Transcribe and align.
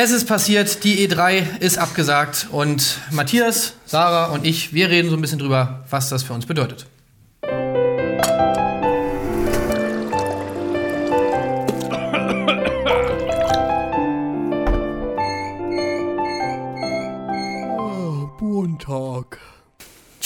Es 0.00 0.12
ist 0.12 0.28
passiert, 0.28 0.84
die 0.84 1.08
E3 1.08 1.58
ist 1.58 1.76
abgesagt 1.76 2.46
und 2.52 3.00
Matthias, 3.10 3.72
Sarah 3.84 4.26
und 4.26 4.46
ich, 4.46 4.72
wir 4.72 4.90
reden 4.90 5.10
so 5.10 5.16
ein 5.16 5.20
bisschen 5.20 5.40
drüber, 5.40 5.84
was 5.90 6.08
das 6.08 6.22
für 6.22 6.34
uns 6.34 6.46
bedeutet. 6.46 6.86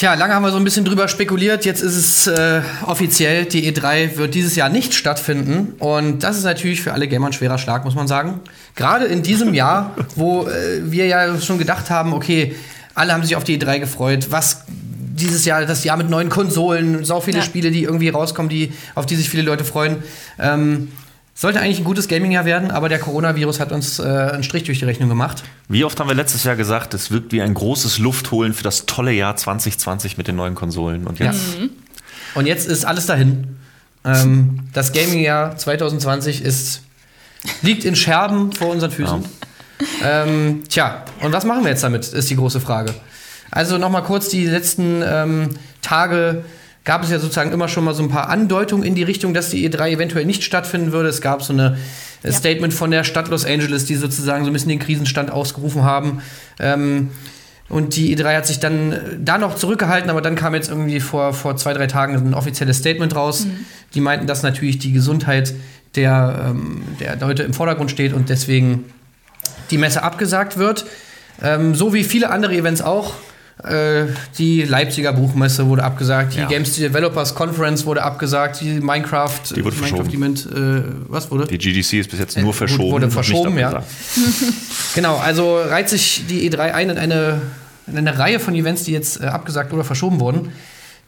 Tja, 0.02 0.14
lange 0.14 0.34
haben 0.34 0.42
wir 0.42 0.50
so 0.50 0.56
ein 0.56 0.64
bisschen 0.64 0.84
drüber 0.84 1.06
spekuliert. 1.06 1.64
Jetzt 1.64 1.80
ist 1.80 1.94
es 1.94 2.26
äh, 2.26 2.62
offiziell, 2.84 3.44
die 3.44 3.72
E3 3.72 4.16
wird 4.16 4.34
dieses 4.34 4.56
Jahr 4.56 4.68
nicht 4.68 4.94
stattfinden. 4.94 5.74
Und 5.78 6.24
das 6.24 6.36
ist 6.36 6.42
natürlich 6.42 6.82
für 6.82 6.92
alle 6.92 7.06
Gamer 7.06 7.28
ein 7.28 7.32
schwerer 7.32 7.56
Schlag, 7.56 7.84
muss 7.84 7.94
man 7.94 8.08
sagen. 8.08 8.40
Gerade 8.74 9.04
in 9.04 9.22
diesem 9.22 9.54
Jahr, 9.62 9.94
wo 10.16 10.48
äh, 10.48 10.90
wir 10.90 11.06
ja 11.06 11.40
schon 11.40 11.56
gedacht 11.56 11.88
haben, 11.88 12.14
okay, 12.14 12.56
alle 12.96 13.12
haben 13.12 13.22
sich 13.22 13.36
auf 13.36 13.44
die 13.44 13.56
E3 13.56 13.78
gefreut. 13.78 14.26
Was 14.30 14.64
dieses 14.66 15.44
Jahr, 15.44 15.66
das 15.66 15.84
Jahr 15.84 15.96
mit 15.96 16.10
neuen 16.10 16.30
Konsolen, 16.30 17.04
so 17.04 17.20
viele 17.20 17.38
Ja. 17.38 17.44
Spiele, 17.44 17.70
die 17.70 17.84
irgendwie 17.84 18.08
rauskommen, 18.08 18.48
die, 18.48 18.72
auf 18.96 19.06
die 19.06 19.14
sich 19.14 19.30
viele 19.30 19.44
Leute 19.44 19.62
freuen. 19.64 19.98
Ähm, 20.36 20.88
sollte 21.34 21.60
eigentlich 21.60 21.78
ein 21.78 21.84
gutes 21.84 22.08
Gaming-Jahr 22.08 22.44
werden, 22.44 22.70
aber 22.70 22.88
der 22.88 22.98
Coronavirus 22.98 23.58
hat 23.60 23.72
uns 23.72 23.98
äh, 23.98 24.02
einen 24.02 24.42
Strich 24.42 24.64
durch 24.64 24.78
die 24.78 24.84
Rechnung 24.84 25.08
gemacht. 25.08 25.42
Wie 25.68 25.84
oft 25.84 25.98
haben 25.98 26.08
wir 26.08 26.14
letztes 26.14 26.44
Jahr 26.44 26.56
gesagt, 26.56 26.94
es 26.94 27.10
wirkt 27.10 27.32
wie 27.32 27.40
ein 27.40 27.54
großes 27.54 27.98
Luftholen 27.98 28.52
für 28.52 28.62
das 28.62 28.86
tolle 28.86 29.12
Jahr 29.12 29.36
2020 29.36 30.18
mit 30.18 30.28
den 30.28 30.36
neuen 30.36 30.54
Konsolen. 30.54 31.06
Und 31.06 31.18
jetzt 31.18 31.56
Und 32.34 32.46
jetzt 32.46 32.68
ist 32.68 32.84
alles 32.84 33.06
dahin. 33.06 33.56
Ähm, 34.04 34.60
das 34.72 34.92
Gaming-Jahr 34.92 35.56
2020 35.56 36.42
ist, 36.42 36.82
liegt 37.62 37.84
in 37.84 37.96
Scherben 37.96 38.52
vor 38.52 38.68
unseren 38.68 38.90
Füßen. 38.90 39.24
Ähm, 40.02 40.62
tja, 40.68 41.04
und 41.20 41.32
was 41.32 41.44
machen 41.44 41.64
wir 41.64 41.70
jetzt 41.70 41.82
damit, 41.82 42.06
ist 42.06 42.30
die 42.30 42.36
große 42.36 42.60
Frage. 42.60 42.94
Also 43.50 43.78
nochmal 43.78 44.02
kurz 44.02 44.28
die 44.28 44.46
letzten 44.46 45.02
ähm, 45.04 45.50
Tage 45.82 46.44
gab 46.84 47.04
es 47.04 47.10
ja 47.10 47.18
sozusagen 47.18 47.52
immer 47.52 47.68
schon 47.68 47.84
mal 47.84 47.94
so 47.94 48.02
ein 48.02 48.08
paar 48.08 48.28
Andeutungen 48.28 48.84
in 48.84 48.94
die 48.94 49.02
Richtung, 49.02 49.34
dass 49.34 49.50
die 49.50 49.68
E3 49.68 49.90
eventuell 49.90 50.24
nicht 50.24 50.42
stattfinden 50.42 50.92
würde. 50.92 51.08
Es 51.08 51.20
gab 51.20 51.42
so 51.42 51.52
eine 51.52 51.76
äh, 52.22 52.28
Ja. 52.28 52.32
Statement 52.32 52.74
von 52.74 52.90
der 52.90 53.04
Stadt 53.04 53.28
Los 53.28 53.44
Angeles, 53.44 53.84
die 53.84 53.94
sozusagen 53.94 54.44
so 54.44 54.50
ein 54.50 54.52
bisschen 54.52 54.70
den 54.70 54.78
Krisenstand 54.80 55.30
ausgerufen 55.30 55.82
haben. 55.82 56.22
Ähm, 56.58 57.10
und 57.68 57.96
die 57.96 58.16
E3 58.16 58.36
hat 58.36 58.46
sich 58.46 58.58
dann 58.58 58.92
äh, 58.92 58.98
da 59.18 59.38
noch 59.38 59.54
zurückgehalten, 59.54 60.10
aber 60.10 60.20
dann 60.20 60.34
kam 60.34 60.54
jetzt 60.54 60.68
irgendwie 60.68 61.00
vor, 61.00 61.32
vor 61.32 61.56
zwei, 61.56 61.72
drei 61.72 61.86
Tagen 61.86 62.14
ein 62.14 62.34
offizielles 62.34 62.78
Statement 62.78 63.14
raus. 63.14 63.46
Die 63.94 64.00
meinten, 64.00 64.26
dass 64.26 64.42
natürlich 64.42 64.78
die 64.78 64.92
Gesundheit 64.92 65.54
der, 65.94 66.46
ähm, 66.50 66.82
der 67.00 67.16
Leute 67.16 67.44
im 67.44 67.54
Vordergrund 67.54 67.90
steht 67.90 68.12
und 68.12 68.28
deswegen 68.28 68.84
die 69.70 69.78
Messe 69.78 70.02
abgesagt 70.02 70.58
wird. 70.58 70.84
Ähm, 71.42 71.74
so 71.74 71.94
wie 71.94 72.04
viele 72.04 72.30
andere 72.30 72.54
Events 72.54 72.82
auch. 72.82 73.14
Äh, 73.62 74.06
die 74.38 74.62
Leipziger 74.62 75.12
Buchmesse 75.12 75.66
wurde 75.66 75.84
abgesagt, 75.84 76.34
die 76.34 76.38
Ja. 76.40 76.46
Games 76.48 76.74
Developers 76.74 77.34
Conference 77.34 77.86
wurde 77.86 78.02
abgesagt, 78.02 78.60
die 78.60 78.80
Minecraft, 78.80 79.30
Die 79.54 79.64
wurde 79.64 79.76
Minecraft 79.76 80.04
verschoben. 80.04 80.10
Event, 80.14 80.46
äh, 80.52 80.82
was 81.08 81.30
wurde? 81.30 81.46
die 81.46 81.58
GDC 81.58 82.00
ist 82.00 82.10
bis 82.10 82.18
jetzt 82.18 82.36
Äh, 82.36 82.40
nur 82.40 82.48
gut, 82.50 82.56
verschoben. 82.56 82.90
wurde 82.90 83.10
verschoben, 83.10 83.58
ja. 83.58 83.82
Genau, 84.94 85.16
also 85.18 85.58
reiht 85.60 85.88
sich 85.88 86.24
die 86.28 86.50
E3 86.50 86.72
ein 86.72 86.90
in 86.90 86.98
eine, 86.98 87.40
in 87.86 87.96
eine 87.98 88.18
Reihe 88.18 88.40
von 88.40 88.54
Events, 88.54 88.84
die 88.84 88.92
jetzt 88.92 89.20
äh, 89.20 89.26
abgesagt 89.26 89.72
oder 89.72 89.84
verschoben 89.84 90.18
wurden. 90.20 90.50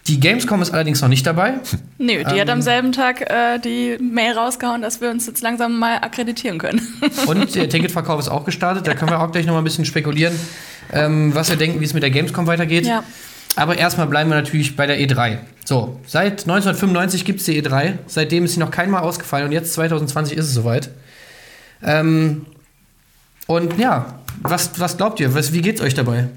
Die 0.07 0.21
Gamescom 0.21 0.61
ist 0.61 0.71
allerdings 0.71 1.01
noch 1.01 1.09
nicht 1.09 1.27
dabei. 1.27 1.55
Nö, 1.99 2.19
die 2.19 2.25
hat 2.25 2.49
Ähm. 2.49 2.51
am 2.51 2.63
selben 2.63 2.93
Tag 2.93 3.23
äh, 3.23 3.59
die 3.59 3.97
Mail 4.01 4.33
rausgehauen, 4.35 4.83
dass 4.83 5.01
wir 5.01 5.11
uns 5.11 5.27
jetzt 5.27 5.43
langsam 5.43 5.79
mal 5.79 5.97
akkreditieren 5.97 6.59
können. 6.59 6.81
Und 7.27 7.55
der 7.55 7.69
Ticketverkauf 7.71 8.21
ist 8.21 8.29
auch 8.29 8.45
gestartet. 8.45 8.87
Da 8.87 8.95
können 8.95 9.11
wir 9.11 9.21
auch 9.21 9.33
gleich 9.33 9.47
noch 9.47 9.55
mal 9.55 9.61
ein 9.63 9.65
bisschen 9.65 9.87
spekulieren, 9.87 10.35
ähm, 10.93 11.35
was 11.35 11.51
wir 11.51 11.57
denken, 11.57 11.81
wie 11.81 11.85
es 11.85 11.95
mit 11.95 12.03
der 12.03 12.11
Gamescom 12.11 12.47
weitergeht. 12.47 12.87
Ja. 12.87 13.03
Aber 13.57 13.79
erstmal 13.79 14.07
bleiben 14.07 14.31
wir 14.31 14.37
natürlich 14.37 14.75
bei 14.77 14.87
der 14.87 14.99
E3. 14.99 15.39
So, 15.65 16.01
seit 16.07 16.43
1995 16.43 17.25
gibt 17.25 17.41
es 17.41 17.47
die 17.47 17.63
E3. 17.63 17.99
Seitdem 18.07 18.45
ist 18.45 18.55
sie 18.55 18.61
noch 18.61 18.71
keinmal 18.71 19.03
ausgefallen 19.03 19.47
und 19.47 19.53
jetzt 19.53 19.73
2020 19.75 20.37
ist 20.37 20.47
es 20.47 20.55
soweit. 20.55 20.91
Ähm, 21.83 22.47
und 23.47 23.79
ja, 23.79 24.19
was, 24.43 24.79
was 24.81 24.97
glaubt 24.97 25.21
ihr? 25.21 25.35
Was, 25.35 25.53
wie 25.53 25.63
geht's 25.63 25.81
euch 25.81 25.95
dabei? 25.95 26.29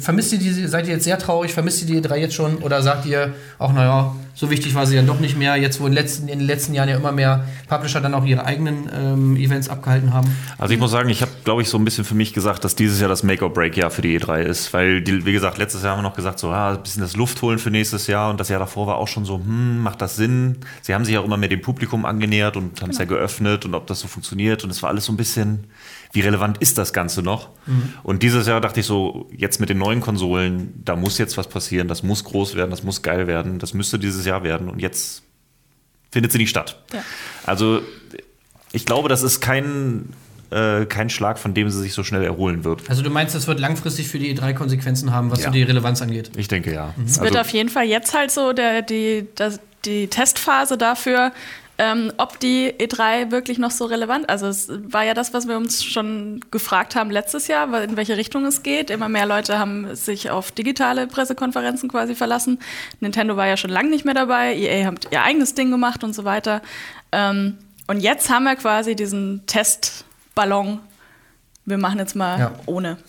Vermisst 0.00 0.32
ihr 0.32 0.38
die, 0.38 0.66
seid 0.66 0.86
ihr 0.86 0.94
jetzt 0.94 1.04
sehr 1.04 1.18
traurig? 1.18 1.52
Vermisst 1.52 1.82
ihr 1.82 1.86
die 1.86 2.00
E3 2.00 2.16
jetzt 2.16 2.34
schon? 2.34 2.58
Oder 2.58 2.82
sagt 2.82 3.06
ihr 3.06 3.34
auch, 3.58 3.72
naja, 3.72 4.14
so 4.34 4.50
wichtig 4.50 4.74
war 4.74 4.86
sie 4.86 4.96
dann 4.96 5.06
doch 5.06 5.20
nicht 5.20 5.36
mehr, 5.36 5.56
jetzt 5.56 5.80
wo 5.80 5.86
in, 5.86 5.92
den 5.92 6.02
letzten, 6.02 6.28
in 6.28 6.40
den 6.40 6.46
letzten 6.46 6.74
Jahren 6.74 6.88
ja 6.88 6.96
immer 6.96 7.12
mehr 7.12 7.46
Publisher 7.68 8.00
dann 8.00 8.14
auch 8.14 8.24
ihre 8.24 8.44
eigenen 8.44 8.90
ähm, 8.92 9.36
Events 9.36 9.68
abgehalten 9.68 10.12
haben? 10.12 10.36
Also 10.58 10.74
ich 10.74 10.80
muss 10.80 10.90
sagen, 10.90 11.08
ich 11.08 11.22
habe, 11.22 11.30
glaube 11.44 11.62
ich, 11.62 11.68
so 11.68 11.78
ein 11.78 11.84
bisschen 11.84 12.04
für 12.04 12.16
mich 12.16 12.32
gesagt, 12.32 12.64
dass 12.64 12.74
dieses 12.74 13.00
Jahr 13.00 13.08
das 13.08 13.22
Make-or-Break-Jahr 13.22 13.90
für 13.90 14.02
die 14.02 14.18
E3 14.18 14.42
ist. 14.42 14.72
Weil, 14.72 15.02
die, 15.02 15.24
wie 15.24 15.32
gesagt, 15.32 15.58
letztes 15.58 15.82
Jahr 15.82 15.92
haben 15.92 16.02
wir 16.02 16.08
noch 16.08 16.16
gesagt, 16.16 16.40
so 16.40 16.50
ah, 16.50 16.72
ein 16.72 16.82
bisschen 16.82 17.02
das 17.02 17.16
Luftholen 17.16 17.58
für 17.58 17.70
nächstes 17.70 18.08
Jahr. 18.08 18.30
Und 18.30 18.40
das 18.40 18.48
Jahr 18.48 18.58
davor 18.58 18.88
war 18.88 18.96
auch 18.96 19.08
schon 19.08 19.24
so, 19.24 19.36
hm, 19.36 19.80
macht 19.80 20.02
das 20.02 20.16
Sinn? 20.16 20.58
Sie 20.82 20.94
haben 20.94 21.04
sich 21.04 21.16
auch 21.16 21.24
immer 21.24 21.36
mehr 21.36 21.48
dem 21.48 21.62
Publikum 21.62 22.04
angenähert 22.04 22.56
und 22.56 22.82
haben 22.82 22.90
es 22.90 22.98
ja 22.98 23.04
geöffnet 23.04 23.64
und 23.64 23.74
ob 23.74 23.86
das 23.86 24.00
so 24.00 24.08
funktioniert. 24.08 24.64
Und 24.64 24.70
es 24.70 24.82
war 24.82 24.90
alles 24.90 25.04
so 25.04 25.12
ein 25.12 25.16
bisschen, 25.16 25.68
wie 26.14 26.20
relevant 26.20 26.58
ist 26.58 26.78
das 26.78 26.92
Ganze 26.92 27.22
noch? 27.22 27.50
Und 28.02 28.22
dieses 28.22 28.46
Jahr 28.46 28.60
dachte 28.60 28.80
ich 28.80 28.86
so, 28.86 29.28
jetzt 29.36 29.58
mit 29.58 29.68
den 29.68 29.78
neuen 29.78 30.00
Konsolen, 30.00 30.72
da 30.84 30.96
muss 30.96 31.18
jetzt 31.18 31.36
was 31.36 31.48
passieren, 31.48 31.88
das 31.88 32.02
muss 32.02 32.22
groß 32.22 32.54
werden, 32.54 32.70
das 32.70 32.84
muss 32.84 33.02
geil 33.02 33.26
werden, 33.26 33.58
das 33.58 33.74
müsste 33.74 33.98
dieses 33.98 34.23
Jahr 34.24 34.42
werden. 34.44 34.68
Und 34.68 34.80
jetzt 34.80 35.22
findet 36.12 36.32
sie 36.32 36.38
nicht 36.38 36.50
statt. 36.50 36.82
Ja. 36.92 37.02
Also 37.44 37.82
ich 38.72 38.86
glaube, 38.86 39.08
das 39.08 39.22
ist 39.22 39.40
kein, 39.40 40.12
äh, 40.50 40.86
kein 40.86 41.10
Schlag, 41.10 41.38
von 41.38 41.54
dem 41.54 41.70
sie 41.70 41.80
sich 41.80 41.92
so 41.94 42.02
schnell 42.04 42.22
erholen 42.24 42.64
wird. 42.64 42.88
Also 42.88 43.02
du 43.02 43.10
meinst, 43.10 43.34
das 43.34 43.46
wird 43.46 43.60
langfristig 43.60 44.08
für 44.08 44.18
die 44.18 44.36
E3 44.36 44.52
Konsequenzen 44.54 45.12
haben, 45.12 45.30
was 45.30 45.40
Ja. 45.40 45.46
so 45.46 45.52
die 45.52 45.62
Relevanz 45.62 46.02
angeht? 46.02 46.30
Ich 46.36 46.48
denke 46.48 46.72
ja. 46.72 46.94
Es 47.04 47.18
Also, 47.18 47.22
wird 47.22 47.36
auf 47.38 47.50
jeden 47.50 47.68
Fall 47.68 47.84
jetzt 47.86 48.14
halt 48.14 48.30
so 48.30 48.52
der, 48.52 48.82
die, 48.82 49.26
das, 49.34 49.60
die 49.84 50.08
Testphase 50.08 50.78
dafür, 50.78 51.32
ähm, 51.78 52.12
ob 52.18 52.38
die 52.38 52.72
E3 52.78 53.30
wirklich 53.32 53.58
noch 53.58 53.70
so 53.72 53.84
relevant 53.86 54.28
Also 54.30 54.46
es 54.46 54.68
war 54.88 55.02
ja 55.04 55.12
das, 55.14 55.32
was 55.34 55.48
wir 55.48 55.56
uns 55.56 55.82
schon 55.82 56.40
gefragt 56.50 56.94
haben 56.94 57.10
letztes 57.10 57.48
Jahr, 57.48 57.82
in 57.82 57.96
welche 57.96 58.16
Richtung 58.16 58.44
es 58.46 58.62
geht. 58.62 58.90
Immer 58.90 59.08
mehr 59.08 59.26
Leute 59.26 59.58
haben 59.58 59.94
sich 59.96 60.30
auf 60.30 60.52
digitale 60.52 61.06
Pressekonferenzen 61.08 61.88
quasi 61.88 62.14
verlassen. 62.14 62.60
Nintendo 63.00 63.36
war 63.36 63.46
ja 63.48 63.56
schon 63.56 63.70
lange 63.70 63.90
nicht 63.90 64.04
mehr 64.04 64.14
dabei, 64.14 64.54
EA 64.56 64.86
hat 64.86 65.08
ihr 65.10 65.22
eigenes 65.22 65.54
Ding 65.54 65.70
gemacht 65.70 66.04
und 66.04 66.14
so 66.14 66.24
weiter. 66.24 66.62
Ähm, 67.10 67.58
und 67.86 68.00
jetzt 68.00 68.30
haben 68.30 68.44
wir 68.44 68.56
quasi 68.56 68.94
diesen 68.96 69.42
Testballon. 69.46 70.78
Wir 71.66 71.78
machen 71.78 71.98
jetzt 71.98 72.14
mal 72.16 72.38
Ja. 72.38 72.52
ohne. 72.66 72.98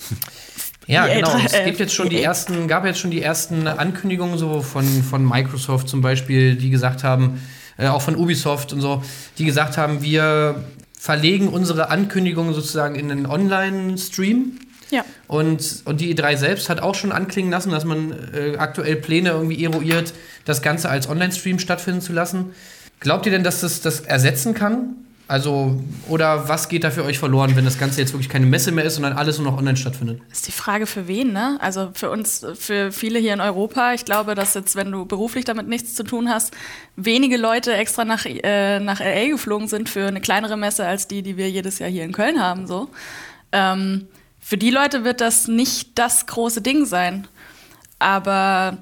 Ja, 0.87 1.07
genau. 1.07 1.31
drei- 1.31 1.45
Es 1.45 1.65
gibt 1.65 1.79
jetzt 1.79 1.95
schon 1.95 2.09
die 2.09 2.17
EA. 2.17 2.25
ersten, 2.25 2.67
gab 2.67 2.85
jetzt 2.85 2.99
schon 2.99 3.09
die 3.09 3.19
ersten 3.23 3.67
Ankündigungen 3.67 4.37
so 4.37 4.61
von, 4.61 4.83
von 5.01 5.27
Microsoft 5.27 5.89
zum 5.89 6.01
Beispiel, 6.01 6.55
die 6.55 6.69
gesagt 6.69 7.03
haben, 7.03 7.41
äh, 7.77 7.87
auch 7.87 8.01
von 8.01 8.15
Ubisoft 8.15 8.73
und 8.73 8.81
so, 8.81 9.03
die 9.37 9.45
gesagt 9.45 9.77
haben, 9.77 10.01
wir 10.01 10.63
verlegen 10.99 11.49
unsere 11.49 11.89
Ankündigungen 11.89 12.53
sozusagen 12.53 12.95
in 12.95 13.11
einen 13.11 13.25
Online-Stream. 13.25 14.59
Ja. 14.91 15.03
Und, 15.27 15.83
und 15.85 16.01
die 16.01 16.15
E3 16.15 16.37
selbst 16.37 16.69
hat 16.69 16.79
auch 16.79 16.95
schon 16.95 17.11
anklingen 17.11 17.51
lassen, 17.51 17.71
dass 17.71 17.85
man 17.85 18.11
äh, 18.33 18.57
aktuell 18.57 18.95
Pläne 18.95 19.29
irgendwie 19.29 19.63
eruiert, 19.63 20.13
das 20.45 20.61
Ganze 20.61 20.89
als 20.89 21.09
Online-Stream 21.09 21.59
stattfinden 21.59 22.01
zu 22.01 22.13
lassen. 22.13 22.53
Glaubt 22.99 23.25
ihr 23.25 23.31
denn, 23.31 23.43
dass 23.43 23.61
das 23.61 23.81
das 23.81 24.01
ersetzen 24.01 24.53
kann? 24.53 24.95
Also, 25.27 25.81
oder 26.07 26.47
was 26.49 26.69
geht 26.69 26.83
da 26.83 26.91
für 26.91 27.03
euch 27.03 27.17
verloren, 27.17 27.55
wenn 27.55 27.65
das 27.65 27.79
Ganze 27.79 27.99
jetzt 27.99 28.13
wirklich 28.13 28.29
keine 28.29 28.45
Messe 28.45 28.71
mehr 28.71 28.83
ist, 28.83 28.95
sondern 28.95 29.13
alles 29.13 29.39
nur 29.39 29.51
noch 29.51 29.57
online 29.57 29.75
stattfindet? 29.75 30.21
Das 30.29 30.39
ist 30.39 30.47
die 30.47 30.51
Frage 30.51 30.85
für 30.85 31.07
wen, 31.07 31.33
ne? 31.33 31.57
Also 31.61 31.89
für 31.95 32.11
uns, 32.11 32.45
für 32.53 32.91
viele 32.91 33.17
hier 33.17 33.33
in 33.33 33.41
Europa. 33.41 33.93
Ich 33.93 34.05
glaube, 34.05 34.35
dass 34.35 34.53
jetzt, 34.53 34.75
wenn 34.75 34.91
du 34.91 35.05
beruflich 35.05 35.43
damit 35.43 35.67
nichts 35.67 35.95
zu 35.95 36.03
tun 36.03 36.29
hast, 36.29 36.53
wenige 36.95 37.37
Leute 37.37 37.73
extra 37.73 38.05
nach, 38.05 38.25
äh, 38.25 38.79
nach 38.79 38.99
LA 38.99 39.29
geflogen 39.29 39.67
sind 39.67 39.89
für 39.89 40.05
eine 40.05 40.21
kleinere 40.21 40.57
Messe 40.57 40.85
als 40.85 41.07
die, 41.07 41.23
die 41.23 41.37
wir 41.37 41.49
jedes 41.49 41.79
Jahr 41.79 41.89
hier 41.89 42.03
in 42.03 42.11
Köln 42.11 42.39
haben. 42.39 42.67
So. 42.67 42.89
Ähm, 43.51 44.07
für 44.39 44.57
die 44.57 44.69
Leute 44.69 45.03
wird 45.03 45.21
das 45.21 45.47
nicht 45.47 45.97
das 45.97 46.27
große 46.27 46.61
Ding 46.61 46.85
sein. 46.85 47.27
Aber 47.97 48.77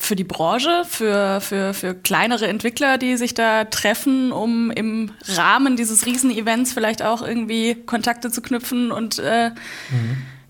für 0.00 0.16
die 0.16 0.24
Branche, 0.24 0.84
für, 0.88 1.42
für, 1.42 1.74
für 1.74 1.94
kleinere 1.94 2.48
Entwickler, 2.48 2.96
die 2.96 3.18
sich 3.18 3.34
da 3.34 3.64
treffen, 3.64 4.32
um 4.32 4.70
im 4.70 5.12
Rahmen 5.36 5.76
dieses 5.76 6.06
Riesenevents 6.06 6.72
vielleicht 6.72 7.02
auch 7.02 7.20
irgendwie 7.20 7.74
Kontakte 7.74 8.30
zu 8.30 8.40
knüpfen 8.40 8.92
und 8.92 9.18
äh, 9.18 9.50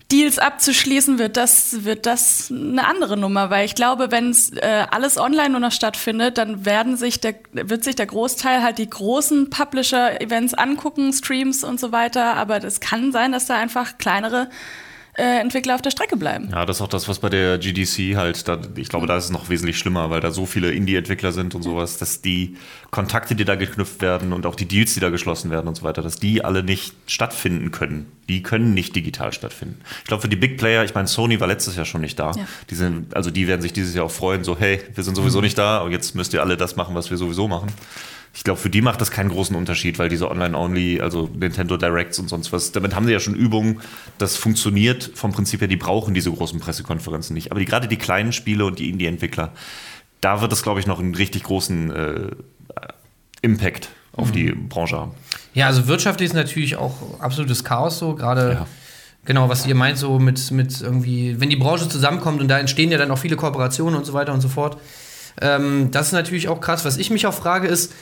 Deals 0.09 0.39
abzuschließen, 0.39 1.19
wird 1.19 1.35
das, 1.35 1.83
wird 1.83 2.05
das 2.05 2.49
eine 2.49 2.87
andere 2.87 3.17
Nummer. 3.17 3.49
Weil 3.49 3.65
ich 3.65 3.75
glaube, 3.75 4.09
wenn 4.09 4.35
äh, 4.55 4.85
alles 4.89 5.17
online 5.17 5.49
nur 5.49 5.59
noch 5.59 5.73
stattfindet, 5.73 6.37
dann 6.37 6.65
werden 6.65 6.95
sich 6.95 7.19
der, 7.19 7.35
wird 7.51 7.83
sich 7.83 7.95
der 7.95 8.07
Großteil 8.07 8.63
halt 8.63 8.77
die 8.77 8.89
großen 8.89 9.49
Publisher-Events 9.49 10.53
angucken, 10.53 11.11
Streams 11.11 11.65
und 11.65 11.77
so 11.79 11.91
weiter. 11.91 12.35
Aber 12.35 12.63
es 12.63 12.79
kann 12.79 13.11
sein, 13.11 13.33
dass 13.33 13.47
da 13.47 13.57
einfach 13.57 13.97
kleinere 13.97 14.49
äh, 15.21 15.39
Entwickler 15.39 15.75
auf 15.75 15.83
der 15.83 15.91
Strecke 15.91 16.17
bleiben. 16.17 16.49
Ja, 16.51 16.65
das 16.65 16.77
ist 16.77 16.81
auch 16.81 16.87
das, 16.87 17.07
was 17.07 17.19
bei 17.19 17.29
der 17.29 17.59
GDC 17.59 18.15
halt, 18.15 18.47
da, 18.47 18.59
ich 18.75 18.89
glaube, 18.89 19.05
da 19.05 19.15
ist 19.17 19.25
es 19.25 19.29
noch 19.29 19.49
wesentlich 19.49 19.77
schlimmer, 19.77 20.09
weil 20.09 20.19
da 20.19 20.31
so 20.31 20.47
viele 20.47 20.71
Indie-Entwickler 20.71 21.31
sind 21.31 21.53
und 21.53 21.61
sowas, 21.61 21.97
dass 21.97 22.21
die 22.21 22.57
Kontakte, 22.89 23.35
die 23.35 23.45
da 23.45 23.53
geknüpft 23.53 24.01
werden 24.01 24.33
und 24.33 24.47
auch 24.47 24.55
die 24.55 24.65
Deals, 24.65 24.95
die 24.95 24.99
da 24.99 25.09
geschlossen 25.09 25.51
werden 25.51 25.67
und 25.67 25.75
so 25.75 25.83
weiter, 25.83 26.01
dass 26.01 26.15
die 26.15 26.43
alle 26.43 26.63
nicht 26.63 26.95
stattfinden 27.05 27.69
können. 27.69 28.11
Die 28.29 28.41
können 28.41 28.73
nicht 28.73 28.95
digital 28.95 29.31
stattfinden. 29.31 29.79
Ich 29.99 30.05
glaube, 30.05 30.21
für 30.21 30.29
die 30.29 30.35
Big 30.35 30.57
Player, 30.57 30.83
ich 30.83 30.95
meine, 30.95 31.07
Sony 31.07 31.39
war 31.39 31.47
letztes 31.47 31.75
Jahr 31.75 31.85
schon 31.85 32.01
nicht 32.01 32.17
da. 32.17 32.31
Ja. 32.31 32.47
Die 32.71 32.75
sind, 32.75 33.15
also 33.15 33.29
die 33.29 33.47
werden 33.47 33.61
sich 33.61 33.73
dieses 33.73 33.93
Jahr 33.93 34.05
auch 34.05 34.11
freuen, 34.11 34.43
so, 34.43 34.57
hey, 34.57 34.81
wir 34.95 35.03
sind 35.03 35.15
sowieso 35.15 35.39
nicht 35.39 35.57
da 35.57 35.79
und 35.79 35.91
jetzt 35.91 36.15
müsst 36.15 36.33
ihr 36.33 36.41
alle 36.41 36.57
das 36.57 36.75
machen, 36.75 36.95
was 36.95 37.11
wir 37.11 37.17
sowieso 37.17 37.47
machen. 37.47 37.67
Ich 38.33 38.43
glaube, 38.43 38.59
für 38.59 38.69
die 38.69 38.81
macht 38.81 39.01
das 39.01 39.11
keinen 39.11 39.29
großen 39.29 39.55
Unterschied, 39.55 39.99
weil 39.99 40.07
diese 40.07 40.31
Online-Only, 40.31 41.01
also 41.01 41.29
Nintendo 41.33 41.75
Directs 41.75 42.17
und 42.17 42.29
sonst 42.29 42.53
was, 42.53 42.71
damit 42.71 42.95
haben 42.95 43.05
sie 43.05 43.11
ja 43.11 43.19
schon 43.19 43.35
Übungen, 43.35 43.81
das 44.17 44.37
funktioniert 44.37 45.11
vom 45.15 45.33
Prinzip 45.33 45.59
her, 45.59 45.67
die 45.67 45.75
brauchen 45.75 46.13
diese 46.13 46.31
großen 46.31 46.59
Pressekonferenzen 46.59 47.33
nicht. 47.33 47.51
Aber 47.51 47.59
die, 47.59 47.65
gerade 47.65 47.89
die 47.89 47.97
kleinen 47.97 48.31
Spiele 48.31 48.65
und 48.65 48.79
die 48.79 48.89
Indie-Entwickler, 48.89 49.51
da 50.21 50.41
wird 50.41 50.53
es, 50.53 50.63
glaube 50.63 50.79
ich, 50.79 50.87
noch 50.87 50.99
einen 50.99 51.13
richtig 51.13 51.43
großen 51.43 51.91
äh, 51.91 52.31
Impact 53.41 53.89
auf 54.13 54.29
mhm. 54.29 54.33
die 54.33 54.51
Branche 54.51 54.97
haben. 54.97 55.11
Ja, 55.53 55.67
also 55.67 55.87
wirtschaftlich 55.87 56.27
ist 56.27 56.35
natürlich 56.35 56.77
auch 56.77 57.19
absolutes 57.19 57.63
Chaos 57.63 57.99
so, 57.99 58.15
gerade. 58.15 58.53
Ja. 58.53 58.67
Genau, 59.23 59.49
was 59.49 59.67
ihr 59.67 59.75
meint, 59.75 59.99
so 59.99 60.17
mit, 60.17 60.49
mit 60.49 60.81
irgendwie, 60.81 61.39
wenn 61.39 61.51
die 61.51 61.55
Branche 61.55 61.87
zusammenkommt 61.87 62.41
und 62.41 62.47
da 62.47 62.57
entstehen 62.57 62.91
ja 62.91 62.97
dann 62.97 63.11
auch 63.11 63.19
viele 63.19 63.35
Kooperationen 63.35 63.95
und 63.95 64.03
so 64.03 64.13
weiter 64.13 64.33
und 64.33 64.41
so 64.41 64.49
fort. 64.49 64.79
Ähm, 65.39 65.89
das 65.91 66.07
ist 66.07 66.13
natürlich 66.13 66.47
auch 66.47 66.59
krass. 66.59 66.85
Was 66.85 66.97
ich 66.97 67.11
mich 67.11 67.27
auch 67.27 67.33
frage, 67.33 67.67
ist, 67.67 67.93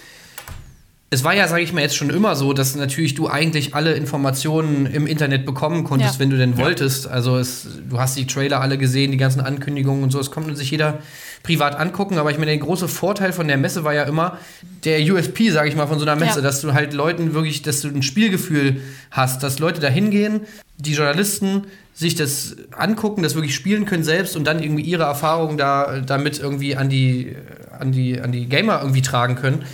es 1.12 1.24
war 1.24 1.34
ja, 1.34 1.48
sage 1.48 1.64
ich 1.64 1.74
mal, 1.74 1.82
jetzt 1.82 1.96
schon 1.96 2.12
immer 2.12 2.36
so, 2.36 2.54
dass 2.54 2.76
natürlich 2.76 3.16
du 3.16 3.28
eigentlich 3.28 3.74
alle 3.74 3.94
Informationen 3.94 4.86
im 4.86 5.08
Internet 5.08 5.44
bekommen 5.44 5.84
konntest, 5.84 6.16
ja. 6.16 6.20
wenn 6.20 6.30
du 6.30 6.38
denn 6.38 6.58
wolltest. 6.58 7.08
Also 7.08 7.38
es, 7.38 7.68
du 7.90 8.00
hast 8.00 8.16
die 8.16 8.28
Trailer 8.28 8.62
alle 8.62 8.78
gesehen, 8.78 9.12
die 9.12 9.18
ganzen 9.18 9.42
Ankündigungen 9.42 10.04
und 10.04 10.12
so. 10.12 10.20
Es 10.20 10.30
konnte 10.30 10.56
sich 10.56 10.70
jeder 10.70 11.00
privat 11.42 11.80
angucken. 11.80 12.20
Aber 12.20 12.30
ich 12.30 12.38
meine, 12.38 12.52
der 12.52 12.60
große 12.60 12.88
Vorteil 12.88 13.34
von 13.34 13.48
der 13.48 13.58
Messe 13.58 13.84
war 13.84 13.94
ja 13.94 14.04
immer 14.04 14.38
der 14.84 15.02
USP, 15.02 15.50
sage 15.50 15.70
ich 15.70 15.76
mal, 15.76 15.88
von 15.88 15.98
so 15.98 16.06
einer 16.06 16.16
Messe, 16.16 16.40
ja. 16.40 16.42
dass 16.42 16.62
du 16.62 16.74
halt 16.74 16.94
Leuten 16.94 17.34
wirklich, 17.34 17.64
dass 17.64 17.82
du 17.82 17.88
ein 17.88 18.04
Spielgefühl 18.04 18.80
hast, 19.10 19.42
dass 19.42 19.58
Leute 19.58 19.82
da 19.82 19.88
hingehen, 19.88 20.42
die 20.78 20.94
Journalisten 20.94 21.64
sich 21.96 22.14
das 22.16 22.56
angucken, 22.78 23.24
das 23.24 23.34
wirklich 23.34 23.56
spielen 23.56 23.86
können 23.86 24.04
selbst 24.04 24.36
und 24.36 24.46
dann 24.46 24.62
irgendwie 24.62 24.84
ihre 24.84 25.04
Erfahrungen 25.04 25.58
da 25.58 26.02
damit 26.02 26.40
irgendwie 26.40 26.76
an 26.76 26.88
die, 26.88 27.36
an 27.78 27.92
die, 27.92 28.22
an 28.22 28.32
die 28.32 28.46
Gamer 28.46 28.80
irgendwie 28.82 29.02
tragen 29.02 29.36
können. 29.36 29.66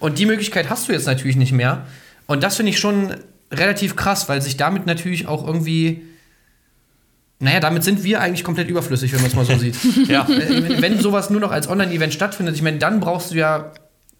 Und 0.00 0.18
die 0.18 0.26
Möglichkeit 0.26 0.68
hast 0.70 0.88
du 0.88 0.92
jetzt 0.92 1.06
natürlich 1.06 1.36
nicht 1.36 1.52
mehr. 1.52 1.86
Und 2.26 2.42
das 2.42 2.56
finde 2.56 2.70
ich 2.70 2.78
schon 2.78 3.14
relativ 3.52 3.96
krass, 3.96 4.28
weil 4.28 4.42
sich 4.42 4.56
damit 4.56 4.86
natürlich 4.86 5.28
auch 5.28 5.46
irgendwie. 5.46 6.02
Naja, 7.42 7.60
damit 7.60 7.84
sind 7.84 8.04
wir 8.04 8.20
eigentlich 8.20 8.44
komplett 8.44 8.68
überflüssig, 8.68 9.12
wenn 9.12 9.20
man 9.20 9.30
es 9.30 9.36
mal 9.36 9.46
so 9.46 9.56
sieht. 9.56 9.76
ja. 10.08 10.26
Wenn, 10.28 10.82
wenn 10.82 11.00
sowas 11.00 11.30
nur 11.30 11.40
noch 11.40 11.52
als 11.52 11.68
Online-Event 11.68 12.12
stattfindet, 12.12 12.54
ich 12.54 12.60
meine, 12.60 12.76
dann 12.76 13.00
brauchst 13.00 13.30
du 13.30 13.36
ja 13.36 13.72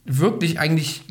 wirklich 0.06 0.58
eigentlich 0.58 1.02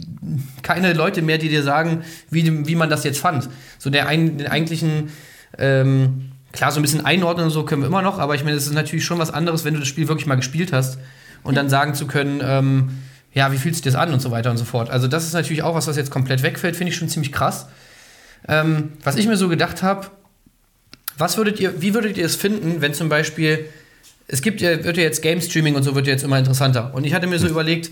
keine 0.64 0.94
Leute 0.94 1.22
mehr, 1.22 1.38
die 1.38 1.50
dir 1.50 1.64
sagen, 1.64 2.04
wie, 2.30 2.68
wie 2.68 2.76
man 2.76 2.90
das 2.90 3.04
jetzt 3.04 3.20
fand. 3.20 3.48
So 3.78 3.90
der 3.90 4.08
ein, 4.08 4.38
den 4.38 4.48
eigentlichen, 4.48 5.10
ähm, 5.58 6.32
klar, 6.52 6.72
so 6.72 6.80
ein 6.80 6.82
bisschen 6.82 7.06
einordnen 7.06 7.46
und 7.46 7.52
so 7.52 7.64
können 7.64 7.84
wir 7.84 7.88
immer 7.88 8.02
noch, 8.02 8.18
aber 8.20 8.36
ich 8.36 8.44
meine, 8.44 8.58
es 8.58 8.66
ist 8.66 8.74
natürlich 8.74 9.06
schon 9.06 9.20
was 9.20 9.32
anderes, 9.32 9.64
wenn 9.64 9.76
du 9.76 9.80
das 9.80 9.88
Spiel 9.88 10.08
wirklich 10.08 10.26
mal 10.26 10.36
gespielt 10.36 10.74
hast 10.74 10.98
und 11.44 11.56
dann 11.56 11.70
sagen 11.70 11.94
zu 11.94 12.08
können, 12.08 12.42
ähm, 12.44 12.90
ja, 13.34 13.52
wie 13.52 13.58
fühlt 13.58 13.76
sich 13.76 13.84
das 13.84 13.96
an 13.96 14.12
und 14.12 14.22
so 14.22 14.32
weiter 14.32 14.50
und 14.52 14.58
so 14.58 14.66
fort. 14.66 14.90
Also 14.90 15.08
das 15.08 15.26
ist 15.26 15.34
natürlich 15.34 15.64
auch 15.64 15.76
was, 15.76 15.88
was 15.88 15.98
jetzt 15.98 16.12
komplett 16.12 16.44
wegfällt, 16.44 16.76
finde 16.76 16.92
ich 16.92 16.98
schon 16.98 17.10
ziemlich 17.10 17.32
krass. 17.32 17.68
Ähm, 18.48 18.94
was 19.04 19.18
ich 19.18 19.28
mir 19.28 19.38
so 19.38 19.50
gedacht 19.50 19.84
habe, 19.84 20.08
was 21.18 21.38
würdet 21.38 21.60
ihr, 21.60 21.82
wie 21.82 21.94
würdet 21.94 22.18
ihr 22.18 22.26
es 22.26 22.36
finden, 22.36 22.82
wenn 22.82 22.94
zum 22.94 23.10
Beispiel, 23.10 23.66
es 24.28 24.42
gibt 24.42 24.62
ja, 24.62 24.84
wird 24.84 24.98
ja 24.98 25.04
jetzt 25.04 25.22
Game 25.22 25.42
Streaming 25.42 25.76
und 25.76 25.84
so 25.84 25.94
wird 25.94 26.08
ja 26.08 26.14
jetzt 26.14 26.24
immer 26.24 26.40
interessanter. 26.40 26.94
Und 26.94 27.06
ich 27.06 27.14
hatte 27.14 27.28
mir 27.28 27.38
so 27.38 27.46
hm. 27.46 27.52
überlegt, 27.52 27.92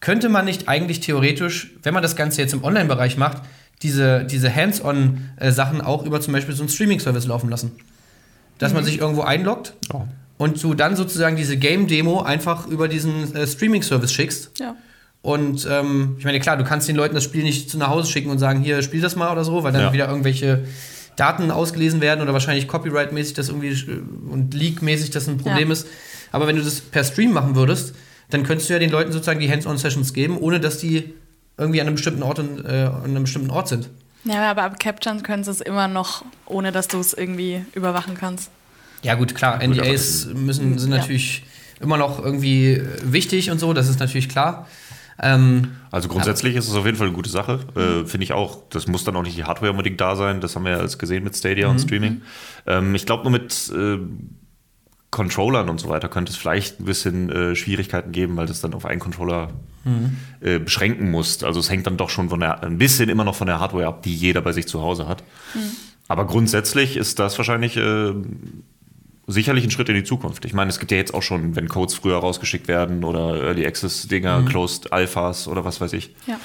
könnte 0.00 0.28
man 0.28 0.44
nicht 0.44 0.68
eigentlich 0.68 1.00
theoretisch, 1.00 1.70
wenn 1.82 1.94
man 1.94 2.02
das 2.02 2.16
Ganze 2.16 2.42
jetzt 2.42 2.52
im 2.52 2.64
Online-Bereich 2.64 3.16
macht, 3.16 3.42
diese, 3.82 4.24
diese 4.24 4.54
Hands-on-Sachen 4.54 5.80
äh, 5.80 5.84
auch 5.84 6.04
über 6.04 6.20
zum 6.20 6.32
Beispiel 6.32 6.54
so 6.54 6.62
einen 6.62 6.68
Streaming-Service 6.68 7.26
laufen 7.26 7.48
lassen? 7.48 7.72
Dass 8.58 8.72
mhm. 8.72 8.76
man 8.76 8.84
sich 8.84 8.98
irgendwo 8.98 9.22
einloggt 9.22 9.74
oh 9.92 10.06
und 10.38 10.62
du 10.62 10.74
dann 10.74 10.96
sozusagen 10.96 11.36
diese 11.36 11.56
Game-Demo 11.56 12.22
einfach 12.22 12.66
über 12.66 12.88
diesen 12.88 13.34
äh, 13.34 13.46
Streaming-Service 13.46 14.12
schickst. 14.12 14.58
Ja. 14.58 14.76
Und 15.22 15.68
ähm, 15.70 16.16
ich 16.18 16.24
meine, 16.24 16.40
klar, 16.40 16.56
du 16.56 16.64
kannst 16.64 16.88
den 16.88 16.96
Leuten 16.96 17.14
das 17.14 17.24
Spiel 17.24 17.44
nicht 17.44 17.70
zu 17.70 17.78
nach 17.78 17.88
Hause 17.88 18.10
schicken 18.10 18.30
und 18.30 18.38
sagen, 18.38 18.60
hier, 18.60 18.82
spiel 18.82 19.00
das 19.00 19.14
mal 19.14 19.30
oder 19.30 19.44
so, 19.44 19.62
weil 19.62 19.72
dann 19.72 19.82
ja. 19.82 19.92
wieder 19.92 20.08
irgendwelche 20.08 20.64
Daten 21.16 21.50
ausgelesen 21.50 22.00
werden 22.00 22.22
oder 22.22 22.32
wahrscheinlich 22.32 22.66
Copyright-mäßig 22.66 23.34
das 23.34 23.48
irgendwie 23.48 24.00
und 24.28 24.52
Leak-mäßig 24.54 25.10
das 25.10 25.28
ein 25.28 25.38
Problem 25.38 25.68
ja. 25.68 25.72
ist. 25.74 25.86
Aber 26.32 26.46
wenn 26.46 26.56
du 26.56 26.62
das 26.62 26.80
per 26.80 27.04
Stream 27.04 27.32
machen 27.32 27.54
würdest, 27.54 27.94
dann 28.30 28.42
könntest 28.42 28.68
du 28.68 28.72
ja 28.72 28.80
den 28.80 28.90
Leuten 28.90 29.12
sozusagen 29.12 29.38
die 29.38 29.50
Hands-on-Sessions 29.50 30.12
geben, 30.12 30.38
ohne 30.38 30.58
dass 30.58 30.78
die 30.78 31.14
irgendwie 31.58 31.80
an 31.80 31.86
einem 31.86 31.96
bestimmten 31.96 32.22
Ort, 32.22 32.38
in, 32.38 32.64
äh, 32.64 32.84
an 32.84 33.04
einem 33.04 33.22
bestimmten 33.24 33.50
Ort 33.50 33.68
sind. 33.68 33.90
Ja, 34.24 34.50
aber 34.50 34.62
ab 34.62 34.80
Capture 34.80 35.16
können 35.18 35.44
sie 35.44 35.50
es 35.50 35.60
immer 35.60 35.88
noch, 35.88 36.24
ohne 36.46 36.72
dass 36.72 36.88
du 36.88 36.98
es 36.98 37.12
irgendwie 37.12 37.64
überwachen 37.74 38.16
kannst. 38.18 38.50
Ja, 39.02 39.14
gut, 39.14 39.34
klar, 39.34 39.62
NDAs 39.62 40.26
müssen, 40.34 40.78
sind 40.78 40.90
natürlich 40.90 41.40
ja. 41.78 41.84
immer 41.84 41.96
noch 41.96 42.22
irgendwie 42.22 42.80
wichtig 43.04 43.50
und 43.50 43.58
so, 43.58 43.72
das 43.72 43.88
ist 43.88 44.00
natürlich 44.00 44.28
klar. 44.28 44.66
Ähm, 45.20 45.72
also 45.90 46.08
grundsätzlich 46.08 46.56
ist 46.56 46.68
es 46.68 46.74
auf 46.74 46.84
jeden 46.84 46.96
Fall 46.96 47.08
eine 47.08 47.16
gute 47.16 47.30
Sache. 47.30 47.60
Äh, 47.76 48.06
Finde 48.06 48.24
ich 48.24 48.32
auch. 48.32 48.62
Das 48.70 48.86
muss 48.86 49.04
dann 49.04 49.14
auch 49.16 49.22
nicht 49.22 49.36
die 49.36 49.44
Hardware 49.44 49.70
unbedingt 49.70 50.00
da 50.00 50.16
sein. 50.16 50.40
Das 50.40 50.56
haben 50.56 50.64
wir 50.64 50.72
ja 50.72 50.78
alles 50.78 50.98
gesehen 50.98 51.22
mit 51.22 51.36
Stadia 51.36 51.66
mhm. 51.66 51.72
und 51.72 51.78
Streaming. 51.80 52.22
Ähm, 52.66 52.94
ich 52.94 53.06
glaube, 53.06 53.22
nur 53.22 53.32
mit 53.32 53.70
äh, 53.74 53.98
Controllern 55.10 55.68
und 55.68 55.78
so 55.78 55.88
weiter 55.90 56.08
könnte 56.08 56.32
es 56.32 56.38
vielleicht 56.38 56.80
ein 56.80 56.86
bisschen 56.86 57.30
äh, 57.30 57.54
Schwierigkeiten 57.54 58.12
geben, 58.12 58.36
weil 58.36 58.46
das 58.46 58.62
dann 58.62 58.72
auf 58.72 58.86
einen 58.86 58.98
Controller 58.98 59.50
mhm. 59.84 60.16
äh, 60.40 60.58
beschränken 60.58 61.10
muss. 61.10 61.44
Also 61.44 61.60
es 61.60 61.70
hängt 61.70 61.86
dann 61.86 61.98
doch 61.98 62.08
schon 62.08 62.30
von 62.30 62.40
der, 62.40 62.62
ein 62.62 62.78
bisschen 62.78 63.08
immer 63.10 63.24
noch 63.24 63.34
von 63.34 63.46
der 63.46 63.60
Hardware 63.60 63.86
ab, 63.86 64.02
die 64.02 64.14
jeder 64.14 64.40
bei 64.40 64.52
sich 64.52 64.66
zu 64.66 64.80
Hause 64.80 65.06
hat. 65.06 65.22
Mhm. 65.54 65.60
Aber 66.08 66.26
grundsätzlich 66.26 66.96
ist 66.96 67.18
das 67.18 67.38
wahrscheinlich 67.38 67.76
äh, 67.76 68.12
sicherlich 69.26 69.64
ein 69.64 69.70
Schritt 69.70 69.88
in 69.88 69.94
die 69.94 70.04
Zukunft. 70.04 70.44
Ich 70.44 70.52
meine, 70.52 70.70
es 70.70 70.78
gibt 70.78 70.90
ja 70.90 70.96
jetzt 70.96 71.14
auch 71.14 71.22
schon, 71.22 71.54
wenn 71.56 71.68
Codes 71.68 71.94
früher 71.94 72.18
rausgeschickt 72.18 72.68
werden 72.68 73.04
oder 73.04 73.42
Early 73.42 73.66
Access 73.66 74.08
Dinger, 74.08 74.40
mhm. 74.40 74.46
Closed 74.46 74.92
Alphas 74.92 75.48
oder 75.48 75.64
was 75.64 75.80
weiß 75.80 75.92
ich. 75.92 76.14
Ja. 76.26 76.38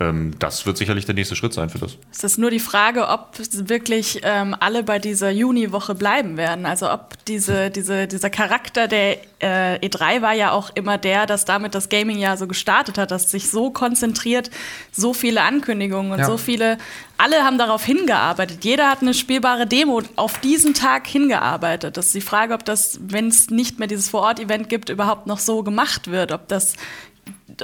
Ähm, 0.00 0.32
das 0.38 0.66
wird 0.66 0.76
sicherlich 0.78 1.04
der 1.06 1.14
nächste 1.14 1.36
Schritt 1.36 1.52
sein 1.52 1.68
für 1.68 1.78
das. 1.78 1.96
Es 2.10 2.24
ist 2.24 2.38
nur 2.38 2.50
die 2.50 2.60
Frage, 2.60 3.08
ob 3.08 3.38
wirklich 3.68 4.20
ähm, 4.22 4.56
alle 4.58 4.82
bei 4.82 4.98
dieser 4.98 5.30
Juni-Woche 5.30 5.94
bleiben 5.94 6.36
werden. 6.36 6.66
Also 6.66 6.90
ob 6.90 7.24
diese, 7.26 7.70
diese, 7.70 8.06
dieser 8.06 8.30
Charakter 8.30 8.88
der 8.88 9.18
äh, 9.40 9.78
E3 9.86 10.22
war 10.22 10.32
ja 10.32 10.52
auch 10.52 10.70
immer 10.74 10.98
der, 10.98 11.26
dass 11.26 11.44
damit 11.44 11.74
das 11.74 11.88
Gaming 11.88 12.18
ja 12.18 12.36
so 12.36 12.46
gestartet 12.46 12.96
hat, 12.98 13.10
dass 13.10 13.30
sich 13.30 13.50
so 13.50 13.70
konzentriert, 13.70 14.50
so 14.92 15.14
viele 15.14 15.42
Ankündigungen 15.42 16.12
und 16.12 16.20
ja. 16.20 16.26
so 16.26 16.38
viele, 16.38 16.78
alle 17.18 17.44
haben 17.44 17.58
darauf 17.58 17.84
hingearbeitet. 17.84 18.64
Jeder 18.64 18.90
hat 18.90 19.02
eine 19.02 19.14
spielbare 19.14 19.66
Demo 19.66 20.02
auf 20.16 20.38
diesen 20.38 20.74
Tag 20.74 21.06
hingearbeitet. 21.06 21.96
Das 21.96 22.06
ist 22.06 22.14
die 22.14 22.20
Frage, 22.20 22.54
ob 22.54 22.64
das, 22.64 22.98
wenn 23.02 23.28
es 23.28 23.50
nicht 23.50 23.78
mehr 23.78 23.88
dieses 23.88 24.08
Vor-Ort-Event 24.08 24.68
gibt, 24.68 24.88
überhaupt 24.88 25.26
noch 25.26 25.38
so 25.38 25.62
gemacht 25.62 26.10
wird, 26.10 26.32
ob 26.32 26.48
das 26.48 26.74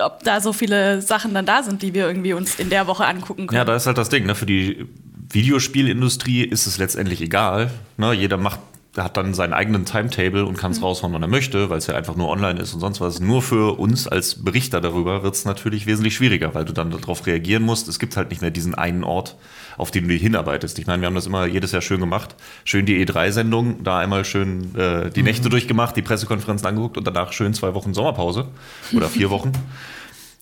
ob 0.01 0.23
da 0.23 0.41
so 0.41 0.53
viele 0.53 1.01
Sachen 1.01 1.35
dann 1.35 1.47
da 1.47 1.63
sind, 1.63 1.83
die 1.83 1.95
wir 1.95 2.07
irgendwie 2.07 2.33
uns 2.33 2.59
in 2.59 2.71
der 2.71 2.87
Woche 2.87 3.07
angucken 3.07 3.47
können. 3.47 3.57
Ja, 3.57 3.65
da 3.65 3.77
ist 3.77 3.87
halt 3.87 3.99
das 3.99 4.09
Ding. 4.09 4.27
Ne? 4.27 4.35
Für 4.35 4.47
die 4.47 4.87
Videospielindustrie 5.31 6.43
ist 6.43 6.67
es 6.67 6.79
letztendlich 6.79 7.21
egal. 7.21 7.71
Ne? 7.97 8.13
Jeder 8.13 8.37
macht 8.37 8.61
hat 9.05 9.17
dann 9.17 9.35
seinen 9.35 9.53
eigenen 9.53 9.85
Timetable 9.85 10.45
und 10.45 10.57
kann 10.57 10.73
es 10.73 10.79
mhm. 10.79 10.85
raushauen, 10.85 11.13
wann 11.13 11.23
er 11.23 11.29
möchte, 11.29 11.71
weil 11.71 11.79
es 11.79 11.87
ja 11.87 11.95
einfach 11.95 12.17
nur 12.17 12.29
online 12.29 12.61
ist 12.61 12.75
und 12.75 12.81
sonst 12.81 13.01
was. 13.01 13.21
Nur 13.21 13.43
für 13.43 13.79
uns 13.79 14.07
als 14.09 14.43
Berichter 14.43 14.81
darüber 14.81 15.23
wird 15.23 15.35
es 15.35 15.45
natürlich 15.45 15.87
wesentlich 15.87 16.15
schwieriger, 16.15 16.55
weil 16.55 16.65
du 16.65 16.73
dann 16.73 16.91
darauf 16.91 17.27
reagieren 17.27 17.63
musst. 17.63 17.89
Es 17.89 17.99
gibt 17.99 18.17
halt 18.17 18.31
nicht 18.31 18.43
mehr 18.43 18.51
diesen 18.51 18.75
einen 18.75 19.05
Ort, 19.05 19.37
auf 19.77 19.91
den 19.91 20.09
du 20.09 20.15
hinarbeitest. 20.15 20.79
Ich 20.79 20.87
meine, 20.87 21.03
wir 21.03 21.07
haben 21.07 21.15
das 21.15 21.27
immer 21.27 21.47
jedes 21.47 21.73
Jahr 21.73 21.83
schön 21.83 22.01
gemacht. 22.01 22.35
Schön 22.65 22.87
die 22.87 23.05
E3-Sendung, 23.05 23.83
da 23.85 23.99
einmal 23.99 24.25
schön 24.25 24.75
äh, 24.77 25.11
die 25.11 25.21
mhm. 25.21 25.27
Nächte 25.27 25.49
durchgemacht, 25.49 25.97
die 25.97 26.03
Pressekonferenzen 26.03 26.67
angeguckt 26.67 26.97
und 26.97 27.07
danach 27.07 27.33
schön 27.33 27.55
zwei 27.55 27.75
Wochen 27.75 27.95
Sommerpause 27.95 28.49
oder 28.93 29.09
vier 29.09 29.31
Wochen. 29.31 29.53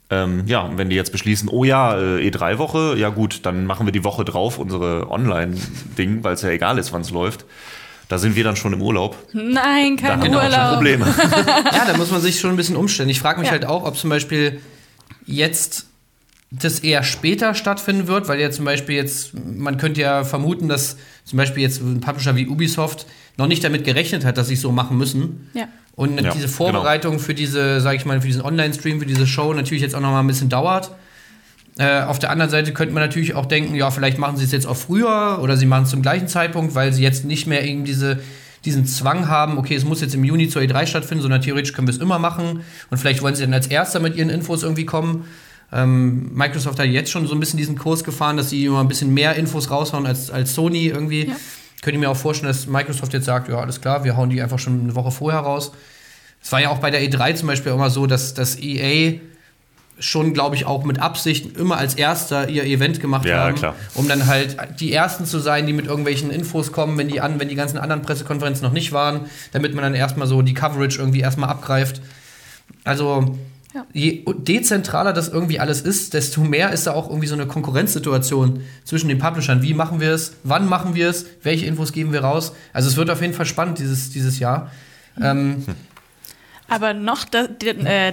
Ähm, 0.09 0.45
ja, 0.47 0.61
und 0.61 0.79
wenn 0.79 0.89
die 0.89 0.97
jetzt 0.97 1.11
beschließen, 1.11 1.49
oh 1.49 1.65
ja, 1.65 1.99
äh, 1.99 2.29
E3-Woche, 2.29 2.97
ja 2.97 3.09
gut, 3.09 3.45
dann 3.45 3.67
machen 3.67 3.87
wir 3.87 3.93
die 3.93 4.05
Woche 4.05 4.25
drauf 4.25 4.59
unsere 4.59 5.11
Online-Ding, 5.11 6.23
weil 6.23 6.35
es 6.35 6.43
ja 6.43 6.51
egal 6.51 6.79
ist, 6.79 6.93
wann 6.93 7.01
es 7.01 7.11
läuft. 7.11 7.45
Da 8.09 8.19
sind 8.19 8.37
wir 8.37 8.45
dann 8.45 8.57
schon 8.57 8.73
im 8.73 8.83
Urlaub. 8.83 9.17
Nein, 9.33 9.97
kein 9.97 10.21
da 10.21 10.27
Urlaub. 10.27 10.53
Schon 10.53 10.75
Probleme. 10.75 11.07
ja, 11.73 11.85
da 11.87 11.97
muss 11.97 12.11
man 12.11 12.21
sich 12.21 12.39
schon 12.39 12.51
ein 12.51 12.57
bisschen 12.57 12.77
umstellen. 12.77 13.09
Ich 13.09 13.21
frage 13.21 13.41
mich 13.41 13.49
ja. 13.49 13.53
halt 13.53 13.67
auch, 13.67 13.85
ob 13.85 13.97
zum 13.97 14.11
Beispiel 14.11 14.61
jetzt 15.25 15.87
das 16.53 16.79
eher 16.79 17.03
später 17.03 17.55
stattfinden 17.55 18.07
wird, 18.07 18.29
weil 18.29 18.41
ja 18.41 18.51
zum 18.51 18.65
Beispiel 18.65 18.95
jetzt, 18.95 19.33
man 19.35 19.79
könnte 19.79 20.01
ja 20.01 20.25
vermuten, 20.25 20.69
dass 20.69 20.97
zum 21.25 21.37
Beispiel 21.37 21.63
jetzt 21.63 21.81
ein 21.81 22.01
Publisher 22.01 22.37
wie 22.37 22.47
Ubisoft 22.47 23.07
noch 23.37 23.49
nicht 23.49 23.65
damit 23.65 23.85
gerechnet 23.85 24.25
hat, 24.25 24.39
dass 24.39 24.49
sie 24.49 24.55
es 24.55 24.61
so 24.61 24.71
machen 24.71 24.97
müssen. 24.97 25.51
Ja. 25.55 25.69
Und 25.97 26.21
ja, 26.21 26.31
diese 26.31 26.49
Vorbereitung 26.49 27.13
genau. 27.13 27.25
für 27.25 27.35
diese, 27.35 27.81
sage 27.81 27.97
ich 27.97 28.05
mal, 28.05 28.21
für 28.21 28.29
diesen 28.29 28.43
Online-Stream, 28.43 29.01
für 29.01 29.07
diese 29.07 29.27
Show 29.27 29.53
natürlich 29.53 29.83
jetzt 29.83 29.95
auch 29.95 30.01
noch 30.01 30.11
mal 30.11 30.21
ein 30.21 30.27
bisschen 30.27 30.49
dauert. 30.49 30.93
Äh, 31.79 32.03
auf 32.03 32.19
der 32.19 32.31
anderen 32.31 32.51
Seite 32.51 32.73
könnte 32.73 32.95
man 32.95 33.03
natürlich 33.03 33.35
auch 33.35 33.47
denken, 33.47 33.75
ja, 33.75 33.91
vielleicht 33.91 34.19
machen 34.19 34.39
sie 34.39 34.45
es 34.45 34.53
jetzt 34.53 34.67
auch 34.67 34.77
früher 34.77 35.39
oder 35.43 35.57
sie 35.57 35.67
machen 35.67 35.85
es 35.85 35.91
zum 35.91 36.01
gleichen 36.01 36.27
Zeitpunkt, 36.27 36.75
weil 36.75 36.93
sie 36.93 37.03
jetzt 37.03 37.25
nicht 37.25 37.47
mehr 37.47 37.65
eben 37.65 37.85
diese, 37.85 38.21
diesen 38.65 38.87
Zwang 38.87 39.29
haben, 39.29 39.59
okay, 39.59 39.75
es 39.75 39.85
muss 39.85 40.01
jetzt 40.01 40.15
im 40.15 40.25
Juni 40.25 40.49
zur 40.49 40.63
E3 40.63 40.87
stattfinden, 40.87 41.23
sondern 41.23 41.43
theoretisch 41.43 41.75
können 41.75 41.87
wir 41.87 41.95
es 41.95 42.01
immer 42.01 42.19
machen 42.19 42.61
und 42.91 42.99
vielleicht 42.99 43.21
wollen 43.21 43.35
sie 43.35 43.43
dann 43.43 43.53
als 43.53 43.67
Erster 43.67 44.01
mit 44.01 44.17
ihren 44.17 44.31
Infos 44.31 44.63
irgendwie 44.63 44.87
kommen. 44.87 45.27
Ähm, 45.71 46.35
Microsoft 46.35 46.79
hat 46.79 46.87
jetzt 46.87 47.11
schon 47.11 47.27
so 47.27 47.35
ein 47.35 47.41
bisschen 47.41 47.59
diesen 47.59 47.77
Kurs 47.77 48.05
gefahren, 48.05 48.39
dass 48.39 48.51
sie 48.51 48.65
immer 48.65 48.81
ein 48.81 48.89
bisschen 48.89 49.13
mehr 49.13 49.35
Infos 49.35 49.71
raushauen 49.71 50.07
als, 50.07 50.31
als 50.31 50.55
Sony 50.55 50.87
irgendwie. 50.87 51.27
Ja. 51.27 51.37
Könnte 51.83 51.99
ich 51.99 52.01
mir 52.01 52.09
auch 52.09 52.17
vorstellen, 52.17 52.49
dass 52.49 52.67
Microsoft 52.67 53.13
jetzt 53.13 53.27
sagt, 53.27 53.49
ja, 53.49 53.59
alles 53.59 53.83
klar, 53.83 54.03
wir 54.05 54.17
hauen 54.17 54.31
die 54.31 54.41
einfach 54.41 54.59
schon 54.59 54.81
eine 54.81 54.95
Woche 54.95 55.11
vorher 55.11 55.41
raus. 55.41 55.73
Es 56.43 56.51
war 56.53 56.61
ja 56.61 56.71
auch 56.71 56.79
bei 56.79 56.91
der 56.91 57.03
E3 57.03 57.35
zum 57.35 57.49
Beispiel 57.49 57.73
immer 57.73 57.91
so, 57.91 58.07
dass 58.07 58.33
das 58.33 58.59
EA 58.59 59.19
schon, 59.99 60.35
glaube 60.35 60.57
ich, 60.57 60.67
auch 60.67 60.85
mit 60.85 61.01
Absicht 61.01 61.57
immer 61.57 61.79
als 61.79 61.95
erster 61.95 62.49
ihr 62.49 62.65
Event 62.65 63.01
gemacht 63.01 63.25
ja, 63.25 63.39
haben, 63.39 63.55
klar. 63.55 63.75
um 63.95 64.09
dann 64.09 64.27
halt 64.27 64.57
die 64.79 64.93
ersten 64.93 65.25
zu 65.25 65.39
sein, 65.39 65.67
die 65.67 65.73
mit 65.73 65.87
irgendwelchen 65.87 66.31
Infos 66.31 66.73
kommen, 66.73 66.99
wenn 66.99 67.09
die 67.09 67.21
an, 67.21 67.41
wenn 67.41 67.49
die 67.49 67.55
ganzen 67.55 67.79
anderen 67.79 68.03
Pressekonferenzen 68.03 68.63
noch 68.63 68.73
nicht 68.73 68.93
waren, 68.93 69.23
damit 69.53 69.75
man 69.75 69.83
dann 69.83 69.95
erstmal 69.95 70.27
so 70.27 70.43
die 70.43 70.55
Coverage 70.55 70.99
irgendwie 70.99 71.21
erstmal 71.21 71.49
abgreift. 71.49 72.03
Also 72.85 73.39
ja. 73.75 73.87
je 73.93 74.25
dezentraler 74.27 75.13
das 75.13 75.29
irgendwie 75.29 75.61
alles 75.61 75.81
ist, 75.81 76.13
desto 76.15 76.43
mehr 76.43 76.73
ist 76.73 76.87
da 76.87 76.93
auch 76.93 77.09
irgendwie 77.09 77.29
so 77.29 77.35
eine 77.35 77.47
Konkurrenzsituation 77.47 78.63
zwischen 78.85 79.09
den 79.09 79.19
Publishern. 79.19 79.63
Wie 79.63 79.75
machen 79.75 80.01
wir 80.01 80.13
es? 80.13 80.35
Wann 80.45 80.69
machen 80.69 80.95
wir 80.95 81.09
es? 81.09 81.27
Welche 81.43 81.67
Infos 81.67 81.93
geben 81.93 82.13
wir 82.13 82.21
raus? 82.21 82.53
Also 82.75 82.89
es 82.89 82.97
wird 82.97 83.09
auf 83.11 83.23
jeden 83.23 83.35
Fall 83.35 83.47
spannend 83.47 83.79
dieses, 83.79 84.11
dieses 84.11 84.39
Jahr. 84.39 84.71
Mhm. 85.17 85.25
Ähm, 85.25 85.65
Aber 86.69 86.93
noch, 86.93 87.25
da, 87.25 87.47
die, 87.47 87.69
äh, 87.69 88.13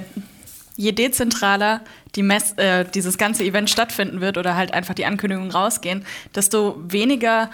je 0.75 0.92
dezentraler 0.92 1.82
die 2.15 2.24
Mess, 2.24 2.53
äh, 2.53 2.86
dieses 2.86 3.18
ganze 3.18 3.44
Event 3.44 3.70
stattfinden 3.70 4.22
wird 4.22 4.38
oder 4.38 4.56
halt 4.56 4.74
einfach 4.74 4.94
die 4.94 5.06
Ankündigungen 5.06 5.51
rausgehen, 5.51 6.06
desto 6.36 6.75
weniger 6.88 7.50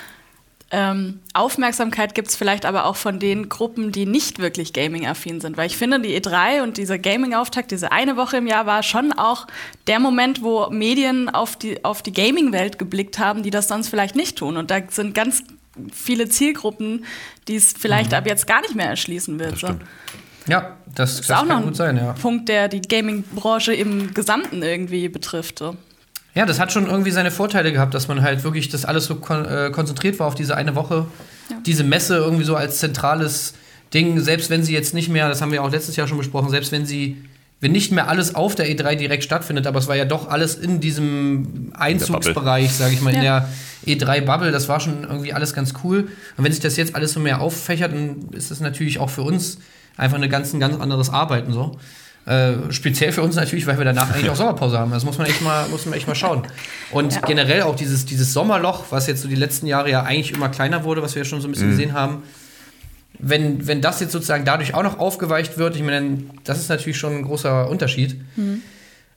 ähm, 0.71 1.19
Aufmerksamkeit 1.33 2.13
gibt 2.13 2.27
es 2.27 2.35
vielleicht 2.35 2.65
aber 2.65 2.85
auch 2.85 2.95
von 2.95 3.19
den 3.19 3.49
Gruppen, 3.49 3.91
die 3.91 4.05
nicht 4.05 4.37
wirklich 4.37 4.71
Gaming-affin 4.71 5.41
sind. 5.41 5.57
Weil 5.57 5.65
ich 5.65 5.77
finde, 5.77 5.99
die 5.99 6.15
E3 6.19 6.61
und 6.61 6.77
dieser 6.77 6.99
Gaming-Auftakt, 6.99 7.71
diese 7.71 7.91
eine 7.91 8.17
Woche 8.17 8.37
im 8.37 8.45
Jahr, 8.45 8.67
war 8.67 8.83
schon 8.83 9.11
auch 9.11 9.47
der 9.87 9.99
Moment, 9.99 10.43
wo 10.43 10.69
Medien 10.69 11.27
auf 11.27 11.55
die, 11.55 11.83
auf 11.83 12.03
die 12.03 12.13
Gaming-Welt 12.13 12.77
geblickt 12.77 13.17
haben, 13.17 13.41
die 13.41 13.49
das 13.49 13.67
sonst 13.67 13.89
vielleicht 13.89 14.15
nicht 14.15 14.37
tun. 14.37 14.57
Und 14.57 14.69
da 14.69 14.79
sind 14.89 15.15
ganz 15.15 15.43
viele 15.91 16.29
Zielgruppen, 16.29 17.05
die 17.47 17.55
es 17.55 17.73
vielleicht 17.73 18.11
mhm. 18.11 18.17
ab 18.17 18.27
jetzt 18.27 18.45
gar 18.45 18.61
nicht 18.61 18.75
mehr 18.75 18.89
erschließen 18.89 19.39
wird. 19.39 19.57
So. 19.57 19.69
Ja, 20.49 20.77
das, 20.95 21.17
das 21.17 21.19
ist 21.21 21.31
auch 21.31 21.45
noch 21.45 21.65
ein 21.65 21.73
sein, 21.73 21.97
ja. 21.97 22.13
Punkt, 22.13 22.49
der 22.49 22.67
die 22.67 22.81
Gaming-Branche 22.81 23.73
im 23.73 24.13
Gesamten 24.13 24.63
irgendwie 24.63 25.07
betrifft. 25.07 25.59
So. 25.59 25.75
Ja, 26.35 26.45
das 26.45 26.59
hat 26.59 26.71
schon 26.71 26.87
irgendwie 26.87 27.11
seine 27.11 27.31
Vorteile 27.31 27.71
gehabt, 27.71 27.93
dass 27.93 28.07
man 28.07 28.21
halt 28.21 28.43
wirklich 28.43 28.69
das 28.69 28.85
alles 28.85 29.05
so 29.05 29.15
kon 29.15 29.45
äh, 29.45 29.71
konzentriert 29.71 30.19
war 30.19 30.27
auf 30.27 30.35
diese 30.35 30.55
eine 30.55 30.75
Woche. 30.75 31.05
Ja. 31.49 31.57
Diese 31.65 31.83
Messe 31.83 32.17
irgendwie 32.17 32.43
so 32.43 32.55
als 32.55 32.79
zentrales 32.79 33.53
Ding, 33.93 34.19
selbst 34.19 34.49
wenn 34.49 34.63
sie 34.63 34.73
jetzt 34.73 34.93
nicht 34.93 35.09
mehr, 35.09 35.27
das 35.27 35.41
haben 35.41 35.51
wir 35.51 35.63
auch 35.63 35.71
letztes 35.71 35.95
Jahr 35.95 36.07
schon 36.07 36.17
besprochen, 36.17 36.49
selbst 36.49 36.71
wenn 36.71 36.85
sie, 36.85 37.23
wenn 37.59 37.71
nicht 37.71 37.91
mehr 37.91 38.07
alles 38.07 38.35
auf 38.35 38.55
der 38.55 38.67
E3 38.67 38.95
direkt 38.95 39.23
stattfindet, 39.23 39.65
aber 39.65 39.79
es 39.79 39.87
war 39.87 39.95
ja 39.95 40.05
doch 40.05 40.29
alles 40.29 40.55
in 40.55 40.79
diesem 40.79 41.71
Einzugsbereich, 41.75 42.71
sage 42.71 42.93
ich 42.93 43.01
mal, 43.01 43.13
ja. 43.13 43.49
in 43.85 43.97
der 43.97 44.07
E3-Bubble, 44.07 44.51
das 44.51 44.69
war 44.69 44.79
schon 44.79 45.03
irgendwie 45.03 45.33
alles 45.33 45.53
ganz 45.53 45.73
cool. 45.83 46.07
Und 46.37 46.43
wenn 46.43 46.51
sich 46.51 46.61
das 46.61 46.77
jetzt 46.77 46.95
alles 46.95 47.13
so 47.13 47.19
mehr 47.19 47.41
auffächert, 47.41 47.91
dann 47.91 48.29
ist 48.31 48.51
das 48.51 48.59
natürlich 48.59 48.99
auch 48.99 49.09
für 49.09 49.23
uns 49.23 49.57
einfach 49.99 50.17
eine 50.17 50.29
ganz, 50.29 50.53
ein 50.53 50.59
ganz 50.59 50.79
anderes 50.79 51.09
Arbeiten 51.09 51.53
so. 51.53 51.77
Äh, 52.25 52.71
speziell 52.71 53.11
für 53.11 53.21
uns 53.23 53.35
natürlich, 53.35 53.65
weil 53.65 53.77
wir 53.77 53.85
danach 53.85 54.13
eigentlich 54.13 54.29
auch 54.29 54.35
Sommerpause 54.37 54.77
haben. 54.77 54.91
Das 54.91 55.03
muss 55.03 55.17
man 55.17 55.27
echt 55.27 55.41
mal, 55.41 55.67
muss 55.69 55.85
man 55.85 55.95
echt 55.95 56.07
mal 56.07 56.15
schauen. 56.15 56.43
Und 56.91 57.13
ja. 57.15 57.21
generell 57.21 57.63
auch 57.63 57.75
dieses, 57.75 58.05
dieses 58.05 58.33
Sommerloch, 58.33 58.85
was 58.91 59.07
jetzt 59.07 59.21
so 59.21 59.27
die 59.27 59.35
letzten 59.35 59.67
Jahre 59.67 59.89
ja 59.89 60.03
eigentlich 60.03 60.33
immer 60.33 60.49
kleiner 60.49 60.83
wurde, 60.83 61.01
was 61.01 61.15
wir 61.15 61.23
ja 61.23 61.25
schon 61.25 61.41
so 61.41 61.47
ein 61.47 61.51
bisschen 61.51 61.67
mhm. 61.67 61.71
gesehen 61.71 61.93
haben, 61.93 62.23
wenn, 63.17 63.67
wenn 63.67 63.81
das 63.81 63.99
jetzt 63.99 64.11
sozusagen 64.11 64.45
dadurch 64.45 64.73
auch 64.73 64.83
noch 64.83 64.99
aufgeweicht 64.99 65.57
wird, 65.57 65.75
ich 65.75 65.83
meine, 65.83 66.19
das 66.43 66.59
ist 66.59 66.69
natürlich 66.69 66.97
schon 66.97 67.17
ein 67.17 67.23
großer 67.23 67.69
Unterschied. 67.69 68.21
Mhm. 68.35 68.61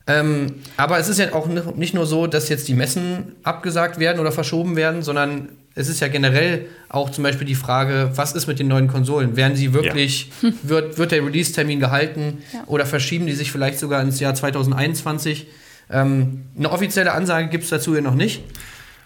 Ähm, 0.05 0.55
aber 0.75 0.99
es 0.99 1.07
ist 1.07 1.19
ja 1.19 1.33
auch 1.33 1.47
nicht 1.47 1.93
nur 1.93 2.05
so, 2.05 2.27
dass 2.27 2.49
jetzt 2.49 2.67
die 2.67 2.73
Messen 2.73 3.35
abgesagt 3.43 3.99
werden 3.99 4.19
oder 4.19 4.31
verschoben 4.31 4.75
werden, 4.75 5.01
sondern 5.01 5.49
es 5.75 5.89
ist 5.89 5.99
ja 5.99 6.07
generell 6.07 6.67
auch 6.89 7.09
zum 7.09 7.23
Beispiel 7.23 7.47
die 7.47 7.55
Frage, 7.55 8.11
was 8.15 8.33
ist 8.33 8.47
mit 8.47 8.59
den 8.59 8.67
neuen 8.67 8.87
Konsolen? 8.87 9.35
Werden 9.35 9.55
sie 9.55 9.73
wirklich, 9.73 10.29
ja. 10.41 10.51
wird, 10.63 10.97
wird 10.97 11.11
der 11.11 11.25
Release-Termin 11.25 11.79
gehalten 11.79 12.43
ja. 12.53 12.63
oder 12.67 12.85
verschieben 12.85 13.25
die 13.25 13.33
sich 13.33 13.51
vielleicht 13.51 13.79
sogar 13.79 14.01
ins 14.01 14.19
Jahr 14.19 14.35
2021? 14.35 15.47
Ähm, 15.89 16.45
eine 16.57 16.71
offizielle 16.71 17.11
Ansage 17.13 17.49
gibt 17.49 17.63
es 17.63 17.69
dazu 17.69 17.95
ja 17.95 18.01
noch 18.01 18.15
nicht. 18.15 18.43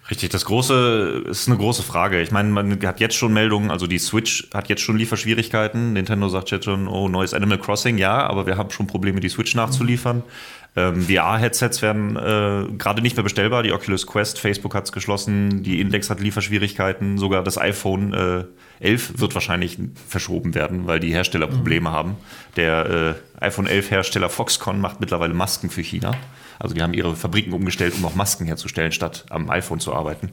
Richtig, 0.09 0.29
das 0.29 0.45
große 0.45 1.25
ist 1.29 1.49
eine 1.49 1.57
große 1.57 1.83
Frage. 1.83 2.21
Ich 2.21 2.31
meine, 2.31 2.49
man 2.49 2.81
hat 2.85 3.01
jetzt 3.01 3.15
schon 3.15 3.33
Meldungen, 3.33 3.69
also 3.69 3.87
die 3.87 3.99
Switch 3.99 4.47
hat 4.53 4.69
jetzt 4.69 4.81
schon 4.81 4.97
Lieferschwierigkeiten. 4.97 5.93
Nintendo 5.93 6.29
sagt 6.29 6.49
jetzt 6.51 6.63
schon, 6.63 6.87
oh, 6.87 7.09
neues 7.09 7.33
Animal 7.33 7.57
Crossing, 7.57 7.97
ja, 7.97 8.25
aber 8.25 8.45
wir 8.45 8.55
haben 8.55 8.69
schon 8.69 8.87
Probleme, 8.87 9.19
die 9.19 9.27
Switch 9.27 9.53
nachzuliefern. 9.53 10.23
Ähm, 10.75 11.01
VR-Headsets 11.01 11.81
werden 11.81 12.15
äh, 12.15 12.71
gerade 12.77 13.01
nicht 13.01 13.15
mehr 13.15 13.23
bestellbar. 13.23 13.63
Die 13.63 13.71
Oculus 13.71 14.05
Quest, 14.05 14.39
Facebook 14.39 14.75
hat 14.75 14.85
es 14.85 14.91
geschlossen, 14.91 15.63
die 15.63 15.81
Index 15.81 16.09
hat 16.09 16.19
Lieferschwierigkeiten, 16.19 17.17
sogar 17.17 17.43
das 17.43 17.57
iPhone 17.57 18.13
äh, 18.13 18.43
11 18.79 19.19
wird 19.19 19.33
wahrscheinlich 19.33 19.79
verschoben 20.07 20.53
werden, 20.53 20.85
weil 20.85 20.99
die 20.99 21.11
Hersteller 21.13 21.47
Probleme 21.47 21.89
mhm. 21.89 21.93
haben. 21.93 22.17
Der 22.55 23.15
äh, 23.39 23.43
iPhone 23.45 23.67
11 23.67 23.91
Hersteller 23.91 24.29
Foxconn 24.29 24.79
macht 24.79 24.99
mittlerweile 24.99 25.33
Masken 25.33 25.69
für 25.69 25.81
China. 25.81 26.15
Also 26.59 26.75
die 26.75 26.81
haben 26.81 26.93
ihre 26.93 27.15
Fabriken 27.15 27.53
umgestellt, 27.53 27.95
um 27.97 28.05
auch 28.05 28.15
Masken 28.15 28.45
herzustellen, 28.45 28.91
statt 28.91 29.25
am 29.29 29.49
iPhone 29.49 29.79
zu 29.79 29.93
arbeiten. 29.93 30.31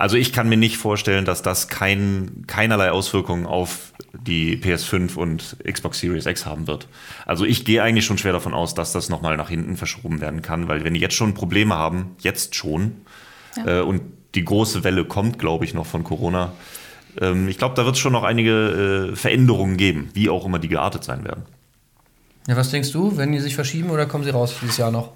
Also 0.00 0.16
ich 0.16 0.32
kann 0.32 0.48
mir 0.48 0.56
nicht 0.56 0.78
vorstellen, 0.78 1.26
dass 1.26 1.42
das 1.42 1.68
kein, 1.68 2.44
keinerlei 2.46 2.90
Auswirkungen 2.90 3.44
auf 3.44 3.92
die 4.14 4.56
PS5 4.56 5.14
und 5.16 5.58
Xbox 5.62 6.00
Series 6.00 6.24
X 6.24 6.46
haben 6.46 6.66
wird. 6.66 6.88
Also 7.26 7.44
ich 7.44 7.66
gehe 7.66 7.82
eigentlich 7.82 8.06
schon 8.06 8.16
schwer 8.16 8.32
davon 8.32 8.54
aus, 8.54 8.74
dass 8.74 8.92
das 8.92 9.10
nochmal 9.10 9.36
nach 9.36 9.50
hinten 9.50 9.76
verschoben 9.76 10.22
werden 10.22 10.40
kann, 10.40 10.68
weil 10.68 10.84
wenn 10.84 10.94
die 10.94 11.00
jetzt 11.00 11.16
schon 11.16 11.34
Probleme 11.34 11.74
haben, 11.74 12.16
jetzt 12.20 12.54
schon, 12.54 13.02
ja. 13.58 13.80
äh, 13.80 13.82
und 13.82 14.00
die 14.34 14.42
große 14.42 14.84
Welle 14.84 15.04
kommt, 15.04 15.38
glaube 15.38 15.66
ich, 15.66 15.74
noch 15.74 15.84
von 15.84 16.02
Corona, 16.02 16.54
ähm, 17.20 17.46
ich 17.48 17.58
glaube, 17.58 17.74
da 17.74 17.84
wird 17.84 17.96
es 17.96 18.00
schon 18.00 18.14
noch 18.14 18.24
einige 18.24 19.10
äh, 19.12 19.16
Veränderungen 19.16 19.76
geben, 19.76 20.08
wie 20.14 20.30
auch 20.30 20.46
immer 20.46 20.58
die 20.58 20.68
geartet 20.68 21.04
sein 21.04 21.24
werden. 21.24 21.44
Ja, 22.48 22.56
was 22.56 22.70
denkst 22.70 22.90
du, 22.92 23.18
wenn 23.18 23.32
die 23.32 23.40
sich 23.40 23.54
verschieben 23.54 23.90
oder 23.90 24.06
kommen 24.06 24.24
sie 24.24 24.30
raus 24.30 24.54
dieses 24.62 24.78
Jahr 24.78 24.92
noch? 24.92 25.12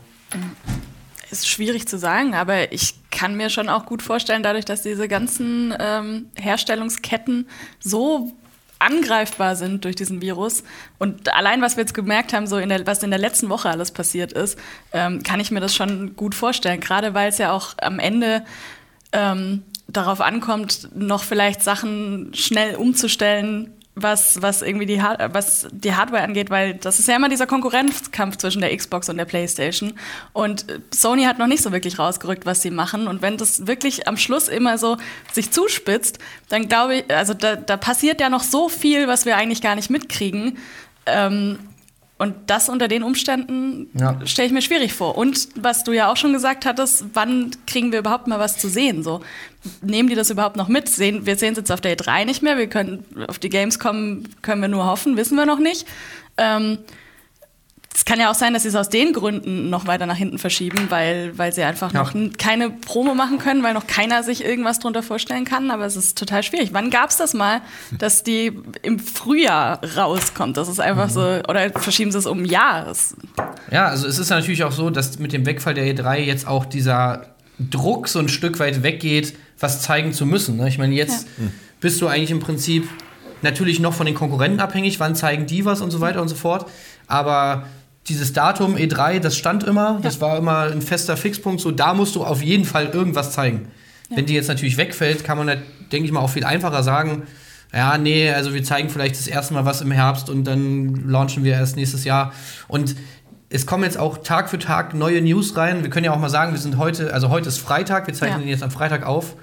Ist 1.30 1.48
schwierig 1.48 1.88
zu 1.88 1.96
sagen, 1.96 2.34
aber 2.34 2.70
ich 2.70 2.96
kann 3.14 3.36
mir 3.36 3.48
schon 3.48 3.68
auch 3.68 3.86
gut 3.86 4.02
vorstellen, 4.02 4.42
dadurch, 4.42 4.64
dass 4.64 4.82
diese 4.82 5.08
ganzen 5.08 5.74
ähm, 5.78 6.30
Herstellungsketten 6.36 7.48
so 7.80 8.32
angreifbar 8.78 9.56
sind 9.56 9.84
durch 9.84 9.96
diesen 9.96 10.20
Virus. 10.20 10.64
Und 10.98 11.32
allein, 11.32 11.62
was 11.62 11.76
wir 11.76 11.82
jetzt 11.82 11.94
gemerkt 11.94 12.32
haben, 12.32 12.46
so 12.46 12.58
in 12.58 12.68
der, 12.68 12.86
was 12.86 13.02
in 13.02 13.10
der 13.10 13.18
letzten 13.18 13.48
Woche 13.48 13.70
alles 13.70 13.92
passiert 13.92 14.32
ist, 14.32 14.58
ähm, 14.92 15.22
kann 15.22 15.40
ich 15.40 15.50
mir 15.50 15.60
das 15.60 15.74
schon 15.74 16.16
gut 16.16 16.34
vorstellen. 16.34 16.80
Gerade 16.80 17.14
weil 17.14 17.28
es 17.28 17.38
ja 17.38 17.52
auch 17.52 17.74
am 17.80 17.98
Ende 17.98 18.44
ähm, 19.12 19.62
darauf 19.86 20.20
ankommt, 20.20 20.88
noch 20.94 21.22
vielleicht 21.22 21.62
Sachen 21.62 22.32
schnell 22.34 22.74
umzustellen, 22.74 23.72
was, 23.96 24.42
was 24.42 24.62
irgendwie 24.62 24.86
die, 24.86 24.98
was 24.98 25.68
die 25.70 25.94
Hardware 25.94 26.22
angeht, 26.22 26.50
weil 26.50 26.74
das 26.74 26.98
ist 26.98 27.06
ja 27.06 27.14
immer 27.14 27.28
dieser 27.28 27.46
Konkurrenzkampf 27.46 28.36
zwischen 28.36 28.60
der 28.60 28.76
Xbox 28.76 29.08
und 29.08 29.16
der 29.16 29.24
PlayStation. 29.24 29.94
Und 30.32 30.66
Sony 30.92 31.24
hat 31.24 31.38
noch 31.38 31.46
nicht 31.46 31.62
so 31.62 31.70
wirklich 31.70 31.98
rausgerückt, 31.98 32.44
was 32.44 32.62
sie 32.62 32.70
machen. 32.70 33.06
Und 33.06 33.22
wenn 33.22 33.36
das 33.36 33.66
wirklich 33.66 34.08
am 34.08 34.16
Schluss 34.16 34.48
immer 34.48 34.78
so 34.78 34.96
sich 35.32 35.52
zuspitzt, 35.52 36.18
dann 36.48 36.68
glaube 36.68 36.96
ich, 36.96 37.14
also 37.14 37.34
da, 37.34 37.54
da 37.54 37.76
passiert 37.76 38.20
ja 38.20 38.28
noch 38.28 38.42
so 38.42 38.68
viel, 38.68 39.06
was 39.06 39.26
wir 39.26 39.36
eigentlich 39.36 39.62
gar 39.62 39.76
nicht 39.76 39.90
mitkriegen. 39.90 40.58
Ähm, 41.06 41.58
und 42.16 42.34
das 42.46 42.68
unter 42.68 42.86
den 42.86 43.02
Umständen 43.02 43.90
ja. 43.94 44.18
stelle 44.24 44.46
ich 44.46 44.52
mir 44.52 44.62
schwierig 44.62 44.92
vor. 44.92 45.18
Und 45.18 45.48
was 45.56 45.82
du 45.82 45.92
ja 45.92 46.10
auch 46.10 46.16
schon 46.16 46.32
gesagt 46.32 46.64
hattest, 46.64 47.06
wann 47.12 47.50
kriegen 47.66 47.90
wir 47.90 47.98
überhaupt 47.98 48.28
mal 48.28 48.38
was 48.38 48.56
zu 48.56 48.68
sehen? 48.68 49.02
So, 49.02 49.20
nehmen 49.82 50.08
die 50.08 50.14
das 50.14 50.30
überhaupt 50.30 50.56
noch 50.56 50.68
mit? 50.68 50.88
Sehen, 50.88 51.26
wir 51.26 51.36
sehen 51.36 51.52
es 51.52 51.58
jetzt 51.58 51.72
auf 51.72 51.80
der 51.80 51.96
E3 51.96 52.24
nicht 52.24 52.42
mehr. 52.42 52.58
Wir 52.58 52.68
können 52.68 53.04
auf 53.26 53.38
die 53.38 53.48
Games 53.48 53.78
kommen, 53.78 54.28
können 54.42 54.60
wir 54.60 54.68
nur 54.68 54.86
hoffen, 54.86 55.16
wissen 55.16 55.36
wir 55.36 55.46
noch 55.46 55.58
nicht. 55.58 55.86
Ähm, 56.36 56.78
es 57.96 58.04
kann 58.04 58.18
ja 58.18 58.28
auch 58.28 58.34
sein, 58.34 58.52
dass 58.52 58.64
sie 58.64 58.70
es 58.70 58.74
aus 58.74 58.88
den 58.88 59.12
Gründen 59.12 59.70
noch 59.70 59.86
weiter 59.86 60.06
nach 60.06 60.16
hinten 60.16 60.38
verschieben, 60.38 60.86
weil, 60.88 61.38
weil 61.38 61.52
sie 61.52 61.62
einfach 61.62 61.92
ja. 61.92 62.02
noch 62.02 62.12
keine 62.36 62.70
Promo 62.70 63.14
machen 63.14 63.38
können, 63.38 63.62
weil 63.62 63.72
noch 63.72 63.86
keiner 63.86 64.24
sich 64.24 64.44
irgendwas 64.44 64.80
drunter 64.80 65.04
vorstellen 65.04 65.44
kann. 65.44 65.70
Aber 65.70 65.84
es 65.84 65.94
ist 65.94 66.18
total 66.18 66.42
schwierig. 66.42 66.70
Wann 66.72 66.90
gab 66.90 67.10
es 67.10 67.18
das 67.18 67.34
mal, 67.34 67.60
dass 67.96 68.24
die 68.24 68.52
im 68.82 68.98
Frühjahr 68.98 69.80
rauskommt? 69.96 70.56
Das 70.56 70.68
ist 70.68 70.80
einfach 70.80 71.06
mhm. 71.06 71.12
so, 71.12 71.20
oder 71.48 71.70
verschieben 71.70 72.10
sie 72.10 72.18
es 72.18 72.26
um 72.26 72.40
ein 72.40 72.46
Jahr? 72.46 72.92
Ja, 73.70 73.86
also 73.86 74.08
es 74.08 74.18
ist 74.18 74.30
natürlich 74.30 74.64
auch 74.64 74.72
so, 74.72 74.90
dass 74.90 75.20
mit 75.20 75.32
dem 75.32 75.46
Wegfall 75.46 75.74
der 75.74 75.84
E3 75.84 76.18
jetzt 76.18 76.48
auch 76.48 76.64
dieser 76.64 77.26
Druck 77.58 78.08
so 78.08 78.18
ein 78.18 78.28
Stück 78.28 78.58
weit 78.58 78.82
weggeht, 78.82 79.34
was 79.58 79.82
zeigen 79.82 80.12
zu 80.12 80.26
müssen. 80.26 80.56
Ne? 80.56 80.68
Ich 80.68 80.78
meine, 80.78 80.94
jetzt 80.94 81.26
ja. 81.38 81.44
bist 81.80 82.00
du 82.00 82.08
eigentlich 82.08 82.30
im 82.30 82.40
Prinzip 82.40 82.88
natürlich 83.42 83.80
noch 83.80 83.94
von 83.94 84.06
den 84.06 84.14
Konkurrenten 84.14 84.60
abhängig, 84.60 85.00
wann 85.00 85.14
zeigen 85.14 85.46
die 85.46 85.64
was 85.64 85.80
und 85.80 85.90
so 85.90 86.00
weiter 86.00 86.20
und 86.20 86.28
so 86.28 86.34
fort. 86.34 86.66
Aber 87.06 87.66
dieses 88.08 88.32
Datum 88.32 88.76
E3, 88.76 89.20
das 89.20 89.36
stand 89.36 89.64
immer, 89.64 89.98
das 90.02 90.20
war 90.20 90.36
immer 90.36 90.70
ein 90.70 90.82
fester 90.82 91.16
Fixpunkt, 91.16 91.60
so 91.60 91.70
da 91.70 91.94
musst 91.94 92.16
du 92.16 92.24
auf 92.24 92.42
jeden 92.42 92.64
Fall 92.64 92.86
irgendwas 92.86 93.32
zeigen. 93.32 93.68
Wenn 94.10 94.26
die 94.26 94.34
jetzt 94.34 94.48
natürlich 94.48 94.76
wegfällt, 94.76 95.24
kann 95.24 95.38
man, 95.38 95.48
halt, 95.48 95.62
denke 95.90 96.06
ich 96.06 96.12
mal, 96.12 96.20
auch 96.20 96.30
viel 96.30 96.44
einfacher 96.44 96.82
sagen, 96.82 97.22
ja, 97.72 97.98
nee, 97.98 98.30
also 98.30 98.54
wir 98.54 98.62
zeigen 98.62 98.88
vielleicht 98.88 99.16
das 99.16 99.26
erste 99.26 99.54
Mal 99.54 99.64
was 99.64 99.80
im 99.80 99.90
Herbst 99.90 100.30
und 100.30 100.44
dann 100.44 101.08
launchen 101.08 101.42
wir 101.42 101.54
erst 101.54 101.76
nächstes 101.76 102.04
Jahr. 102.04 102.32
Und 102.68 102.94
es 103.50 103.66
kommen 103.66 103.84
jetzt 103.84 103.98
auch 103.98 104.18
Tag 104.18 104.48
für 104.50 104.58
Tag 104.58 104.94
neue 104.94 105.20
News 105.20 105.56
rein. 105.56 105.82
Wir 105.82 105.90
können 105.90 106.04
ja 106.04 106.12
auch 106.12 106.18
mal 106.18 106.30
sagen, 106.30 106.52
wir 106.52 106.58
sind 106.58 106.76
heute, 106.78 107.12
also 107.12 107.28
heute 107.28 107.48
ist 107.48 107.58
Freitag, 107.58 108.06
wir 108.06 108.14
zeichnen 108.14 108.40
Ja. 108.40 108.44
den 108.46 108.48
jetzt 108.48 108.62
am 108.62 108.70
Freitag 108.70 109.06
auf. 109.06 109.36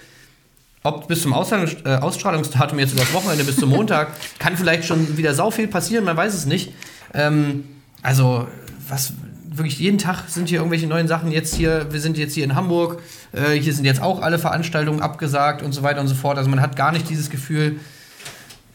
Ob 0.84 1.08
bis 1.08 1.22
zum 1.22 1.34
Ausstrahlungs 1.34 1.76
äh, 1.86 1.98
Ausstrahlungsdatum 1.98 2.80
jetzt 2.80 2.94
über 2.94 3.02
das 3.02 3.14
Wochenende 3.14 3.44
bis 3.44 3.58
zum 3.58 3.70
Montag, 3.76 4.10
kann 4.40 4.58
vielleicht 4.58 4.86
schon 4.86 5.18
wieder 5.18 5.34
sau 5.36 5.52
viel 5.52 5.68
passieren, 5.68 6.04
man 6.06 6.18
weiß 6.18 6.34
es 6.34 6.46
nicht. 6.46 6.74
Ähm, 7.14 7.66
also, 8.02 8.48
was 8.90 9.14
wirklich 9.54 9.80
jeden 9.80 9.98
Tag 10.00 10.24
sind 10.28 10.50
hier 10.50 10.60
irgendwelche 10.60 10.88
neuen 10.88 11.08
Sachen. 11.08 11.32
Jetzt 11.32 11.54
hier, 11.54 11.88
wir 11.92 12.00
sind 12.00 12.18
jetzt 12.18 12.34
hier 12.34 12.44
in 12.46 12.56
Hamburg, 12.56 13.02
äh, 13.34 13.52
hier 13.52 13.74
sind 13.74 13.86
jetzt 13.86 14.02
auch 14.02 14.22
alle 14.22 14.40
Veranstaltungen 14.40 15.02
abgesagt 15.02 15.62
und 15.62 15.74
so 15.74 15.84
weiter 15.84 16.02
und 16.02 16.08
so 16.08 16.16
fort. 16.16 16.38
Also 16.38 16.50
man 16.50 16.62
hat 16.62 16.76
gar 16.76 16.92
nicht 16.92 17.10
dieses 17.10 17.30
Gefühl, 17.30 17.80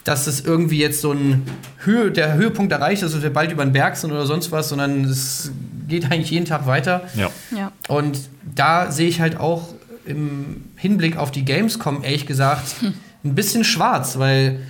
dass 0.07 0.29
es 0.29 0.41
irgendwie 0.45 0.79
jetzt 0.79 1.01
so 1.01 1.11
ein 1.11 1.43
Höhe, 1.79 2.13
der 2.13 2.35
Höhepunkt 2.35 2.73
erreicht 2.73 3.03
ist, 3.03 3.13
dass 3.13 3.23
wir 3.23 3.33
bald 3.33 3.51
über 3.51 3.65
den 3.65 3.73
Berg 3.73 3.97
sind 3.97 4.13
oder 4.13 4.25
sonst 4.25 4.53
was, 4.53 4.69
sondern 4.69 5.05
es 5.05 5.51
geht 5.89 6.05
eigentlich 6.13 6.31
jeden 6.31 6.47
Tag 6.47 6.65
weiter. 6.67 7.03
Ja. 7.17 7.31
Ja. 7.51 7.73
Und 7.89 8.21
da 8.55 8.93
sehe 8.93 9.09
ich 9.09 9.21
halt 9.21 9.41
auch 9.41 9.75
im 10.05 10.65
Hinblick 10.77 11.17
auf 11.17 11.33
die 11.33 11.45
Gamescom, 11.45 12.05
ehrlich 12.05 12.25
gesagt, 12.25 12.77
ein 13.25 13.35
bisschen 13.35 13.65
schwarz, 13.65 14.17
weil 14.17 14.61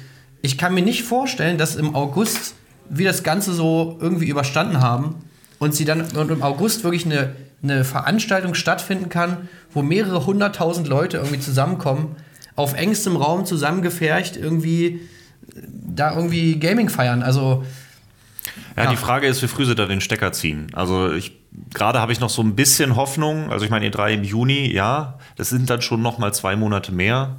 ich 0.40 0.56
kann 0.56 0.72
mir 0.72 0.80
nicht 0.80 1.02
vorstellen, 1.02 1.58
dass 1.58 1.76
im 1.76 1.94
August 1.94 2.54
wir 2.88 3.06
das 3.06 3.22
Ganze 3.22 3.52
so 3.52 3.98
irgendwie 4.00 4.28
überstanden 4.28 4.80
haben 4.80 5.16
und 5.58 5.74
sie 5.74 5.84
dann 5.84 6.00
und 6.16 6.30
im 6.30 6.42
August 6.42 6.82
wirklich 6.82 7.04
eine, 7.04 7.36
eine 7.62 7.84
Veranstaltung 7.84 8.54
stattfinden 8.54 9.10
kann, 9.10 9.48
wo 9.70 9.82
mehrere 9.82 10.24
hunderttausend 10.24 10.88
Leute 10.88 11.18
irgendwie 11.18 11.40
zusammenkommen, 11.40 12.16
auf 12.54 12.72
engstem 12.72 13.16
Raum 13.16 13.44
zusammengefercht, 13.44 14.38
irgendwie 14.38 15.02
da 15.54 16.14
irgendwie 16.14 16.58
Gaming 16.58 16.88
feiern. 16.88 17.22
Also 17.22 17.64
Ja, 18.76 18.84
Ja. 18.84 18.90
die 18.90 18.96
Frage 18.96 19.26
ist, 19.26 19.42
wie 19.42 19.48
früh 19.48 19.64
sie 19.64 19.74
da 19.74 19.86
den 19.86 20.00
Stecker 20.00 20.32
ziehen. 20.32 20.68
Also 20.74 21.12
ich 21.12 21.32
gerade 21.72 22.00
habe 22.00 22.12
ich 22.12 22.20
noch 22.20 22.28
so 22.30 22.42
ein 22.42 22.54
bisschen 22.54 22.96
Hoffnung. 22.96 23.50
Also 23.50 23.64
ich 23.64 23.70
meine, 23.70 23.88
E3 23.88 24.14
im 24.14 24.24
Juni, 24.24 24.70
ja, 24.72 25.18
das 25.36 25.48
sind 25.48 25.70
dann 25.70 25.80
schon 25.82 26.02
noch 26.02 26.18
mal 26.18 26.32
zwei 26.34 26.54
Monate 26.56 26.92
mehr. 26.92 27.36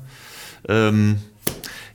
Ähm, 0.68 1.20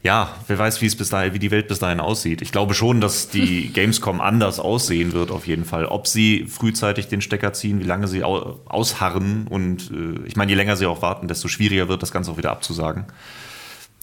ja, 0.04 0.34
wer 0.48 0.58
weiß, 0.58 0.80
wie 0.80 0.86
es 0.86 0.96
bis 0.96 1.10
dahin, 1.10 1.32
wie 1.34 1.38
die 1.38 1.50
Welt 1.52 1.68
bis 1.68 1.78
dahin 1.80 2.00
aussieht. 2.00 2.42
Ich 2.42 2.50
glaube 2.52 2.74
schon, 2.74 3.00
dass 3.00 3.28
die 3.28 3.68
Gamescom 3.72 4.20
anders 4.20 4.58
aussehen 4.60 5.12
wird, 5.12 5.30
auf 5.30 5.46
jeden 5.46 5.64
Fall. 5.64 5.86
Ob 5.86 6.06
sie 6.06 6.46
frühzeitig 6.46 7.08
den 7.08 7.20
Stecker 7.20 7.52
ziehen, 7.52 7.80
wie 7.80 7.84
lange 7.84 8.06
sie 8.08 8.22
au 8.24 8.60
ausharren 8.66 9.46
und 9.48 9.90
äh, 9.90 10.26
ich 10.26 10.36
meine, 10.36 10.50
je 10.52 10.56
länger 10.56 10.76
sie 10.76 10.86
auch 10.86 11.02
warten, 11.02 11.28
desto 11.28 11.48
schwieriger 11.48 11.88
wird 11.88 12.02
das 12.02 12.10
Ganze 12.12 12.30
auch 12.32 12.36
wieder 12.38 12.50
abzusagen. 12.52 13.04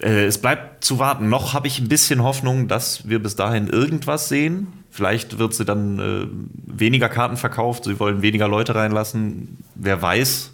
Äh, 0.01 0.25
es 0.25 0.37
bleibt 0.37 0.83
zu 0.83 0.99
warten. 0.99 1.29
Noch 1.29 1.53
habe 1.53 1.67
ich 1.67 1.79
ein 1.79 1.89
bisschen 1.89 2.23
Hoffnung, 2.23 2.67
dass 2.67 3.07
wir 3.07 3.21
bis 3.21 3.35
dahin 3.35 3.67
irgendwas 3.67 4.29
sehen. 4.29 4.67
Vielleicht 4.91 5.37
wird 5.37 5.53
sie 5.53 5.65
dann 5.65 5.99
äh, 5.99 6.27
weniger 6.79 7.09
Karten 7.09 7.37
verkauft, 7.37 7.83
sie 7.85 7.99
wollen 7.99 8.21
weniger 8.21 8.47
Leute 8.47 8.75
reinlassen. 8.75 9.57
Wer 9.75 10.01
weiß. 10.01 10.51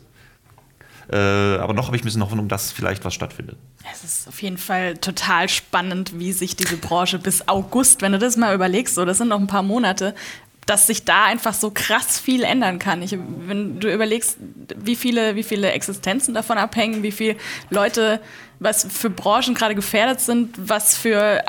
Äh, 1.12 1.18
aber 1.18 1.74
noch 1.74 1.88
habe 1.88 1.96
ich 1.96 2.02
ein 2.02 2.06
bisschen 2.06 2.24
Hoffnung, 2.24 2.48
dass 2.48 2.72
vielleicht 2.72 3.06
was 3.06 3.14
stattfindet. 3.14 3.58
Es 3.94 4.04
ist 4.04 4.28
auf 4.28 4.42
jeden 4.42 4.58
Fall 4.58 4.98
total 4.98 5.48
spannend, 5.50 6.18
wie 6.20 6.32
sich 6.32 6.56
diese 6.56 6.78
Branche 6.78 7.20
bis 7.20 7.48
August, 7.48 8.02
wenn 8.02 8.12
du 8.12 8.20
das 8.20 8.38
mal 8.38 8.56
überlegst, 8.56 8.96
so, 8.96 9.06
das 9.06 9.20
sind 9.20 9.28
noch 9.28 9.40
ein 9.40 9.48
paar 9.48 9.64
Monate, 9.64 10.16
dass 10.66 10.88
sich 10.88 11.06
da 11.06 11.26
einfach 11.26 11.54
so 11.54 11.72
krass 11.72 12.20
viel 12.20 12.44
ändern 12.44 12.80
kann. 12.80 13.02
Ich, 13.02 13.18
wenn 13.18 13.80
du 13.80 13.92
überlegst, 13.92 14.38
wie 14.76 14.96
viele, 14.96 15.36
wie 15.36 15.44
viele 15.44 15.72
Existenzen 15.72 16.34
davon 16.34 16.58
abhängen, 16.58 17.04
wie 17.04 17.12
viele 17.12 17.36
Leute, 17.70 18.20
was 18.60 18.88
für 18.90 19.10
Branchen 19.10 19.54
gerade 19.54 19.76
gefährdet 19.76 20.22
sind, 20.22 20.56
was 20.58 20.98
für 20.98 21.44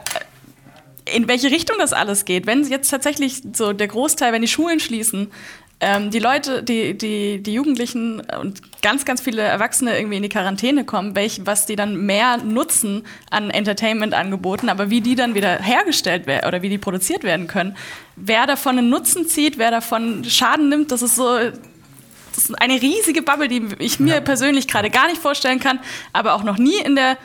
in 1.06 1.28
welche 1.28 1.50
Richtung 1.50 1.76
das 1.78 1.92
alles 1.92 2.24
geht. 2.24 2.46
Wenn 2.46 2.64
jetzt 2.64 2.90
tatsächlich 2.90 3.42
so 3.52 3.72
der 3.72 3.86
Großteil, 3.88 4.32
wenn 4.32 4.42
die 4.42 4.48
Schulen 4.48 4.80
schließen, 4.80 5.30
ähm, 5.78 6.10
die 6.10 6.18
Leute, 6.18 6.62
die, 6.62 6.96
die, 6.96 7.42
die 7.42 7.52
Jugendlichen 7.52 8.20
und 8.40 8.80
ganz, 8.80 9.04
ganz 9.04 9.20
viele 9.20 9.42
Erwachsene 9.42 9.96
irgendwie 9.98 10.16
in 10.16 10.22
die 10.22 10.30
Quarantäne 10.30 10.84
kommen, 10.84 11.14
welch, 11.14 11.42
was 11.44 11.66
die 11.66 11.76
dann 11.76 12.06
mehr 12.06 12.38
nutzen 12.38 13.04
an 13.30 13.50
Entertainment-Angeboten, 13.50 14.70
aber 14.70 14.88
wie 14.88 15.02
die 15.02 15.16
dann 15.16 15.34
wieder 15.34 15.58
hergestellt 15.58 16.26
werden 16.26 16.48
oder 16.48 16.62
wie 16.62 16.70
die 16.70 16.78
produziert 16.78 17.24
werden 17.24 17.46
können, 17.46 17.76
wer 18.16 18.46
davon 18.46 18.78
einen 18.78 18.88
Nutzen 18.88 19.26
zieht, 19.26 19.58
wer 19.58 19.70
davon 19.70 20.24
Schaden 20.24 20.70
nimmt, 20.70 20.92
das 20.92 21.02
ist 21.02 21.16
so, 21.16 21.36
das 21.36 22.50
ist 22.50 22.54
eine 22.60 22.80
riesige 22.80 23.20
Bubble, 23.20 23.48
die 23.48 23.62
ich 23.78 24.00
mir 24.00 24.22
persönlich 24.22 24.68
gerade 24.68 24.88
gar 24.88 25.08
nicht 25.08 25.20
vorstellen 25.20 25.60
kann, 25.60 25.78
aber 26.14 26.34
auch 26.34 26.42
noch 26.42 26.56
nie 26.56 26.78
in 26.78 26.96
der 26.96 27.18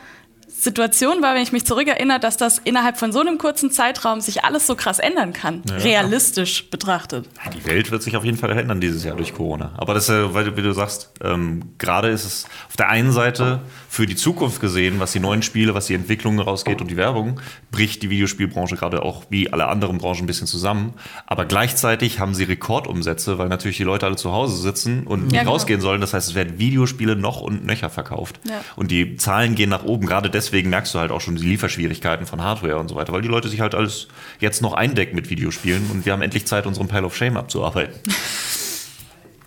Situation 0.53 1.21
war, 1.21 1.33
wenn 1.35 1.41
ich 1.41 1.51
mich 1.51 1.65
zurückerinnere, 1.65 2.19
dass 2.19 2.37
das 2.37 2.59
innerhalb 2.59 2.97
von 2.97 3.11
so 3.11 3.19
einem 3.19 3.37
kurzen 3.37 3.71
Zeitraum 3.71 4.21
sich 4.21 4.43
alles 4.43 4.67
so 4.67 4.75
krass 4.75 4.99
ändern 4.99 5.33
kann, 5.33 5.61
realistisch 5.69 6.69
betrachtet. 6.69 7.27
Ja, 7.43 7.51
Die 7.51 7.65
Welt 7.65 7.91
wird 7.91 8.03
sich 8.03 8.15
auf 8.15 8.23
jeden 8.25 8.37
Fall 8.37 8.49
verändern 8.49 8.79
dieses 8.81 9.03
Jahr 9.03 9.15
durch 9.15 9.33
Corona. 9.33 9.71
Aber 9.77 9.93
das 9.93 10.03
ist 10.03 10.09
ja, 10.09 10.33
weil 10.33 10.55
wie 10.57 10.61
du 10.61 10.73
sagst, 10.73 11.09
ähm, 11.23 11.73
gerade 11.77 12.09
ist 12.09 12.25
es 12.25 12.45
auf 12.67 12.75
der 12.77 12.89
einen 12.89 13.11
Seite 13.11 13.61
für 13.89 14.05
die 14.05 14.15
Zukunft 14.15 14.61
gesehen, 14.61 14.99
was 14.99 15.11
die 15.13 15.19
neuen 15.19 15.41
Spiele, 15.41 15.73
was 15.73 15.87
die 15.87 15.93
Entwicklungen 15.95 16.39
rausgeht 16.39 16.81
und 16.81 16.89
die 16.91 16.97
Werbung, 16.97 17.39
bricht 17.71 18.03
die 18.03 18.09
Videospielbranche 18.09 18.75
gerade 18.75 19.01
auch 19.03 19.23
wie 19.29 19.51
alle 19.51 19.67
anderen 19.67 19.97
Branchen 19.97 20.23
ein 20.23 20.27
bisschen 20.27 20.47
zusammen. 20.47 20.93
Aber 21.25 21.45
gleichzeitig 21.45 22.19
haben 22.19 22.35
sie 22.35 22.43
Rekordumsätze, 22.43 23.37
weil 23.37 23.47
natürlich 23.49 23.77
die 23.77 23.83
Leute 23.83 24.05
alle 24.05 24.15
zu 24.15 24.31
Hause 24.31 24.57
sitzen 24.61 25.07
und 25.07 25.23
nicht 25.23 25.33
Ja, 25.33 25.39
genau. 25.41 25.53
rausgehen 25.53 25.81
sollen. 25.81 26.01
Das 26.01 26.13
heißt, 26.13 26.29
es 26.29 26.35
werden 26.35 26.59
Videospiele 26.59 27.15
noch 27.15 27.41
und 27.41 27.65
nöcher 27.65 27.89
verkauft. 27.89 28.39
Ja. 28.47 28.61
Und 28.75 28.91
die 28.91 29.15
Zahlen 29.15 29.55
gehen 29.55 29.69
nach 29.69 29.83
oben. 29.83 30.05
Gerade 30.05 30.29
deswegen 30.29 30.40
merkst 30.69 30.93
du 30.93 30.99
halt 30.99 31.11
auch 31.11 31.21
schon 31.21 31.35
die 31.35 31.43
Lieferschwierigkeiten 31.43 32.25
von 32.25 32.41
Hardware 32.41 32.77
und 32.77 32.87
so 32.87 32.95
weiter, 32.95 33.13
weil 33.13 33.21
die 33.21 33.27
Leute 33.27 33.49
sich 33.49 33.59
halt 33.61 33.75
alles 33.75 34.07
jetzt 34.39 34.61
noch 34.61 34.73
eindecken 34.73 35.15
mit 35.15 35.29
Videospielen 35.29 35.89
und 35.91 36.05
wir 36.05 36.13
haben 36.13 36.21
endlich 36.21 36.45
Zeit, 36.47 36.65
unseren 36.65 36.87
Pile 36.87 37.05
of 37.05 37.15
Shame 37.15 37.37
abzuarbeiten. 37.37 37.93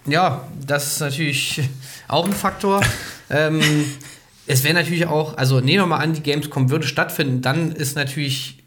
Ja, 0.07 0.46
das 0.66 0.92
ist 0.92 1.00
natürlich 1.00 1.62
auch 2.09 2.26
ein 2.26 2.33
Faktor. 2.35 2.83
ähm, 3.30 3.61
es 4.46 4.62
wäre 4.62 4.74
natürlich 4.74 5.07
auch, 5.07 5.38
also 5.38 5.61
nehmen 5.61 5.85
wir 5.85 5.87
mal 5.87 5.96
an, 5.98 6.12
die 6.12 6.20
Gamescom 6.22 6.68
würde 6.70 6.87
stattfinden, 6.87 7.40
dann 7.40 7.72
ist 7.72 7.96
natürlich, 7.96 8.59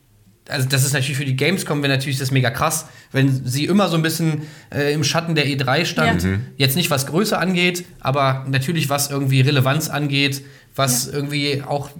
also 0.50 0.68
das 0.68 0.84
ist 0.84 0.94
natürlich 0.94 1.18
für 1.18 1.26
die 1.26 1.36
Gamescom 1.36 1.84
wäre 1.84 1.94
natürlich 1.94 2.18
das 2.18 2.32
mega 2.32 2.50
krass, 2.50 2.88
wenn 3.12 3.46
sie 3.46 3.66
immer 3.66 3.88
so 3.88 3.98
ein 3.98 4.02
bisschen 4.02 4.48
äh, 4.74 4.92
im 4.94 5.04
Schatten 5.04 5.36
der 5.36 5.46
E3 5.46 5.86
stand. 5.86 6.24
Ja. 6.24 6.30
Jetzt 6.58 6.76
nicht 6.76 6.90
was 6.90 7.06
Größe 7.06 7.38
angeht, 7.38 7.86
aber 8.00 8.46
natürlich 8.50 8.90
was 8.90 9.12
irgendwie 9.12 9.42
Relevanz 9.42 9.90
angeht, 9.90 10.44
was 10.76 11.06
Ja. 11.06 11.13
irgendwie 11.13 11.62
auch 11.62 11.92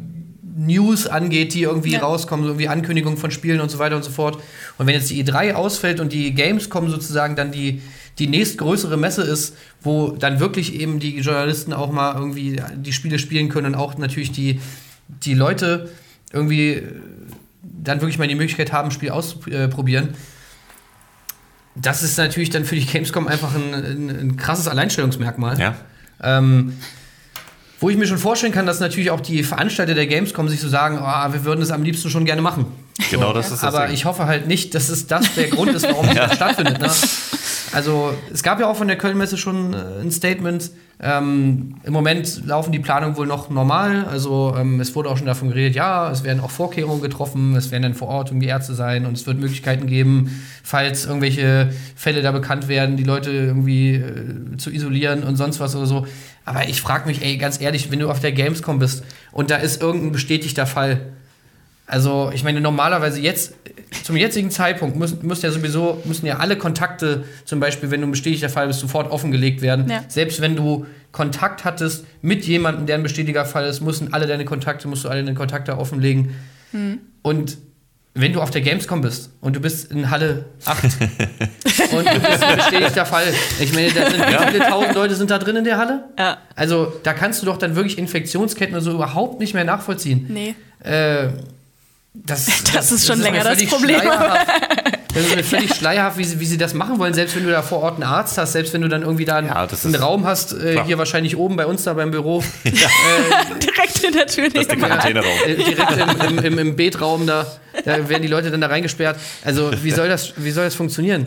News 0.60 1.06
angeht, 1.06 1.54
die 1.54 1.62
irgendwie 1.62 1.94
Ja. 1.94 2.00
rauskommen, 2.00 2.44
so 2.44 2.50
irgendwie 2.52 2.68
Ankündigungen 2.68 3.18
von 3.18 3.30
Spielen 3.30 3.62
und 3.62 3.70
so 3.70 3.78
weiter 3.78 3.96
und 3.96 4.04
so 4.04 4.10
fort. 4.12 4.38
Und 4.78 4.88
wenn 4.88 4.96
jetzt 4.96 5.10
die 5.10 5.24
E3 5.24 5.54
ausfällt 5.54 6.00
und 6.00 6.12
die 6.12 6.34
Gamescom 6.34 6.90
sozusagen 6.90 7.36
dann 7.36 7.52
die, 7.52 7.82
die 8.18 8.28
nächstgrößere 8.28 8.98
Messe 8.98 9.22
ist, 9.22 9.56
wo 9.82 10.10
dann 10.10 10.40
wirklich 10.40 10.74
eben 10.74 11.00
die 11.00 11.20
Journalisten 11.20 11.74
auch 11.74 11.92
mal 11.92 12.16
irgendwie 12.16 12.60
die 12.76 12.92
Spiele 12.92 13.20
spielen 13.20 13.50
können 13.50 13.68
und 13.68 13.76
auch 13.76 13.98
natürlich 14.00 14.32
die, 14.32 14.60
die 15.24 15.36
Leute 15.36 15.92
irgendwie 16.34 16.72
äh, 16.72 16.84
dann 17.62 18.02
wirklich 18.02 18.18
mal 18.18 18.28
die 18.28 18.36
Möglichkeit 18.36 18.72
haben, 18.74 18.88
ein 18.88 18.92
Spiel 18.92 19.12
auszuprobieren. 19.12 20.10
Das 21.76 22.02
ist 22.02 22.18
natürlich 22.18 22.50
dann 22.50 22.66
für 22.66 22.76
die 22.76 22.86
Gamescom 22.86 23.28
einfach 23.28 23.54
ein, 23.54 23.74
ein, 23.74 24.10
ein 24.10 24.38
krasses 24.38 24.68
Alleinstellungsmerkmal. 24.68 25.60
Ja. 25.60 25.76
Ähm, 26.22 26.74
wo 27.80 27.90
ich 27.90 27.98
mir 27.98 28.08
schon 28.08 28.18
vorstellen 28.18 28.54
kann, 28.54 28.66
dass 28.66 28.80
natürlich 28.80 29.12
auch 29.12 29.22
die 29.22 29.44
Veranstalter 29.44 29.94
der 29.94 30.08
Gamescom 30.08 30.50
sich 30.50 30.60
so 30.60 30.68
sagen, 30.70 31.00
oh, 31.02 31.34
wir 31.34 31.46
würden 31.46 31.62
es 31.62 31.72
am 31.72 31.84
liebsten 31.84 32.10
schon 32.10 32.26
gerne 32.26 32.42
machen. 32.42 32.66
Genau 33.12 33.34
das 33.34 33.52
ist 33.52 33.64
das 33.64 33.74
Aber 33.76 33.86
Ding. 33.86 33.94
ich 33.94 34.06
hoffe 34.06 34.26
halt 34.26 34.48
nicht, 34.48 34.74
dass 34.74 34.90
es 34.90 35.08
das 35.08 35.34
der 35.36 35.50
Grund 35.50 35.72
ist, 35.72 35.84
warum 35.84 36.08
das 36.16 36.36
stattfindet. 36.36 36.80
Ne? 36.82 36.90
Also 37.78 38.12
es 38.34 38.42
gab 38.42 38.60
ja 38.60 38.66
auch 38.66 38.76
von 38.76 38.88
der 38.88 38.98
Kölnmesse 38.98 39.38
schon 39.38 39.76
äh, 39.76 40.02
ein 40.02 40.10
Statement. 40.10 40.72
Ähm, 41.00 41.76
Im 41.84 41.94
Moment 41.94 42.44
laufen 42.44 42.72
die 42.72 42.80
Planungen 42.80 43.16
wohl 43.18 43.28
noch 43.28 43.52
normal. 43.52 44.06
Also 44.06 44.56
ähm, 44.58 44.80
es 44.80 44.96
wurde 44.96 45.10
auch 45.10 45.18
schon 45.18 45.28
davon 45.28 45.50
geredet, 45.50 45.76
ja, 45.76 46.10
es 46.10 46.24
werden 46.24 46.40
auch 46.40 46.50
Vorkehrungen 46.50 47.04
getroffen, 47.04 47.56
es 47.56 47.70
werden 47.70 47.84
dann 47.84 47.94
vor 47.94 48.08
Ort 48.08 48.32
irgendwie 48.32 48.48
Ärzte 48.48 48.74
sein 48.74 49.06
und 49.06 49.16
es 49.16 49.28
wird 49.28 49.38
Möglichkeiten 49.38 49.86
geben, 49.86 50.44
falls 50.64 51.06
irgendwelche 51.06 51.70
Fälle 51.96 52.24
da 52.24 52.32
bekannt 52.32 52.68
werden, 52.68 52.98
die 52.98 53.04
Leute 53.04 53.30
irgendwie 53.30 53.94
äh, 53.94 54.58
zu 54.58 54.72
isolieren 54.72 55.22
und 55.22 55.36
sonst 55.36 55.60
was 55.60 55.76
oder 55.76 55.86
so. 55.86 56.08
Aber 56.46 56.68
ich 56.68 56.82
frage 56.82 57.08
mich, 57.08 57.24
ey, 57.24 57.38
ganz 57.38 57.62
ehrlich, 57.62 57.92
wenn 57.92 58.00
du 58.00 58.10
auf 58.10 58.22
der 58.22 58.32
Gamescom 58.32 58.80
bist 58.80 59.04
und 59.32 59.52
da 59.52 59.58
ist 59.58 59.84
irgendein 59.84 60.14
bestätigter 60.14 60.66
Fall, 60.66 61.00
also, 61.88 62.32
ich 62.34 62.44
meine, 62.44 62.62
normalerweise 62.62 63.20
jetzt, 63.22 63.56
zum 64.04 64.18
jetzigen 64.18 64.52
Zeitpunkt, 64.52 64.98
müssen, 64.98 65.26
müssen 65.26 65.46
ja 65.46 65.52
sowieso, 65.52 66.02
müssen 66.04 66.26
ja 66.26 66.38
alle 66.38 66.58
Kontakte, 66.58 67.24
zum 67.46 67.60
Beispiel, 67.60 67.90
wenn 67.90 68.02
du 68.02 68.08
ein 68.08 68.12
bestätigter 68.12 68.50
Fall 68.50 68.68
bist, 68.68 68.82
sofort 68.82 69.10
offengelegt 69.10 69.62
werden. 69.62 69.90
Ja. 69.90 70.04
Selbst 70.10 70.42
wenn 70.42 70.56
du 70.56 70.86
Kontakt 71.14 71.64
hattest 71.64 72.06
mit 72.22 72.46
jemandem, 72.46 72.86
der 72.86 72.96
ein 72.96 73.04
bestätiger 73.04 73.46
Fall 73.46 73.66
ist, 73.66 73.82
müssen 73.82 74.14
alle 74.14 74.28
deine 74.28 74.46
Kontakte, 74.46 74.88
musst 74.88 75.06
du 75.06 75.10
alle 75.10 75.24
deine 75.24 75.36
Kontakte 75.36 75.78
offenlegen. 75.78 76.36
Und 77.22 77.58
wenn 78.14 78.34
du 78.34 78.42
auf 78.42 78.50
der 78.50 78.62
Gamescom 78.62 79.02
bist 79.02 79.32
und 79.42 79.56
du 79.56 79.60
bist 79.60 79.92
in 79.92 80.10
Halle 80.10 80.46
8 80.66 80.84
und 81.92 82.06
du 82.06 82.20
bist 82.20 82.44
ein 82.44 82.58
bestätigter 82.58 83.06
Fall. 83.06 83.26
Ich 83.60 83.74
meine, 83.74 83.90
da 83.92 84.10
sind 84.10 84.20
wie 84.20 84.52
viele 84.52 84.66
tausend 84.66 84.96
Leute 84.96 85.16
sind 85.16 85.30
da 85.30 85.38
drin 85.38 85.56
in 85.56 85.64
der 85.64 85.78
Halle? 85.78 86.04
Ja. 86.18 86.40
Also 86.56 86.94
da 87.04 87.14
kannst 87.14 87.42
du 87.42 87.46
doch 87.46 87.58
dann 87.58 87.76
wirklich 87.76 87.98
Infektionsketten 87.98 88.80
so 88.82 88.92
überhaupt 88.92 89.40
nicht 89.40 89.54
mehr 89.54 89.66
nachvollziehen. 89.66 90.26
Nee. 90.30 90.56
Äh, 90.84 91.30
das, 92.14 92.48
Das 92.74 92.92
ist 92.92 93.06
schon 93.08 93.18
mir 93.20 93.26
länger 93.26 93.44
das 93.44 93.54
völlig 93.56 93.70
Problem. 93.70 94.02
Das 95.14 95.26
ist 95.26 95.36
mir 95.36 95.44
völlig 95.44 95.74
schleierhaft, 95.74 96.20
wie 96.20 96.24
sie, 96.26 96.40
wie 96.40 96.46
sie 96.46 96.60
das 96.60 96.76
machen 96.76 97.00
wollen, 97.00 97.16
selbst 97.16 97.36
wenn 97.36 97.44
du 97.44 97.50
da 97.50 97.64
vor 97.64 97.80
Ort 97.82 97.96
einen 97.96 98.04
Arzt 98.04 98.38
hast, 98.38 98.52
selbst 98.52 98.72
wenn 98.74 98.82
du 98.84 98.88
dann 98.88 99.02
irgendwie 99.02 99.26
da 99.26 99.38
einen, 99.38 99.48
Ja, 99.48 99.66
das 99.66 99.84
einen 99.84 99.96
ist- 99.96 100.02
Raum 100.02 100.26
hast, 100.28 100.54
äh, 100.54 100.84
hier 100.86 101.00
wahrscheinlich 101.00 101.36
oben 101.38 101.56
bei 101.56 101.66
uns 101.66 101.82
da 101.86 101.94
beim 101.94 102.12
Büro, 102.12 102.44
Direkt 102.64 104.04
in 104.04 104.14
der 104.14 104.28
Tür 104.28 104.50
Das 104.50 104.62
ist 104.64 104.70
der. 104.72 104.78
Quarantäneraum. 104.78 105.32
äh, 105.48 105.56
direkt 105.56 105.92
im, 105.98 106.38
im, 106.38 106.46
im, 106.46 106.60
im 106.60 106.76
Betraum 106.76 107.26
da, 107.26 107.48
da 107.84 108.08
werden 108.10 108.22
die 108.22 108.28
Leute 108.28 108.52
dann 108.52 108.62
da 108.62 108.68
reingesperrt. 108.68 109.18
Also 109.44 109.72
wie 109.84 109.90
soll 109.92 110.08
das, 110.08 110.34
wie 110.38 110.52
soll 110.52 110.66
das 110.66 110.76
funktionieren? 110.76 111.26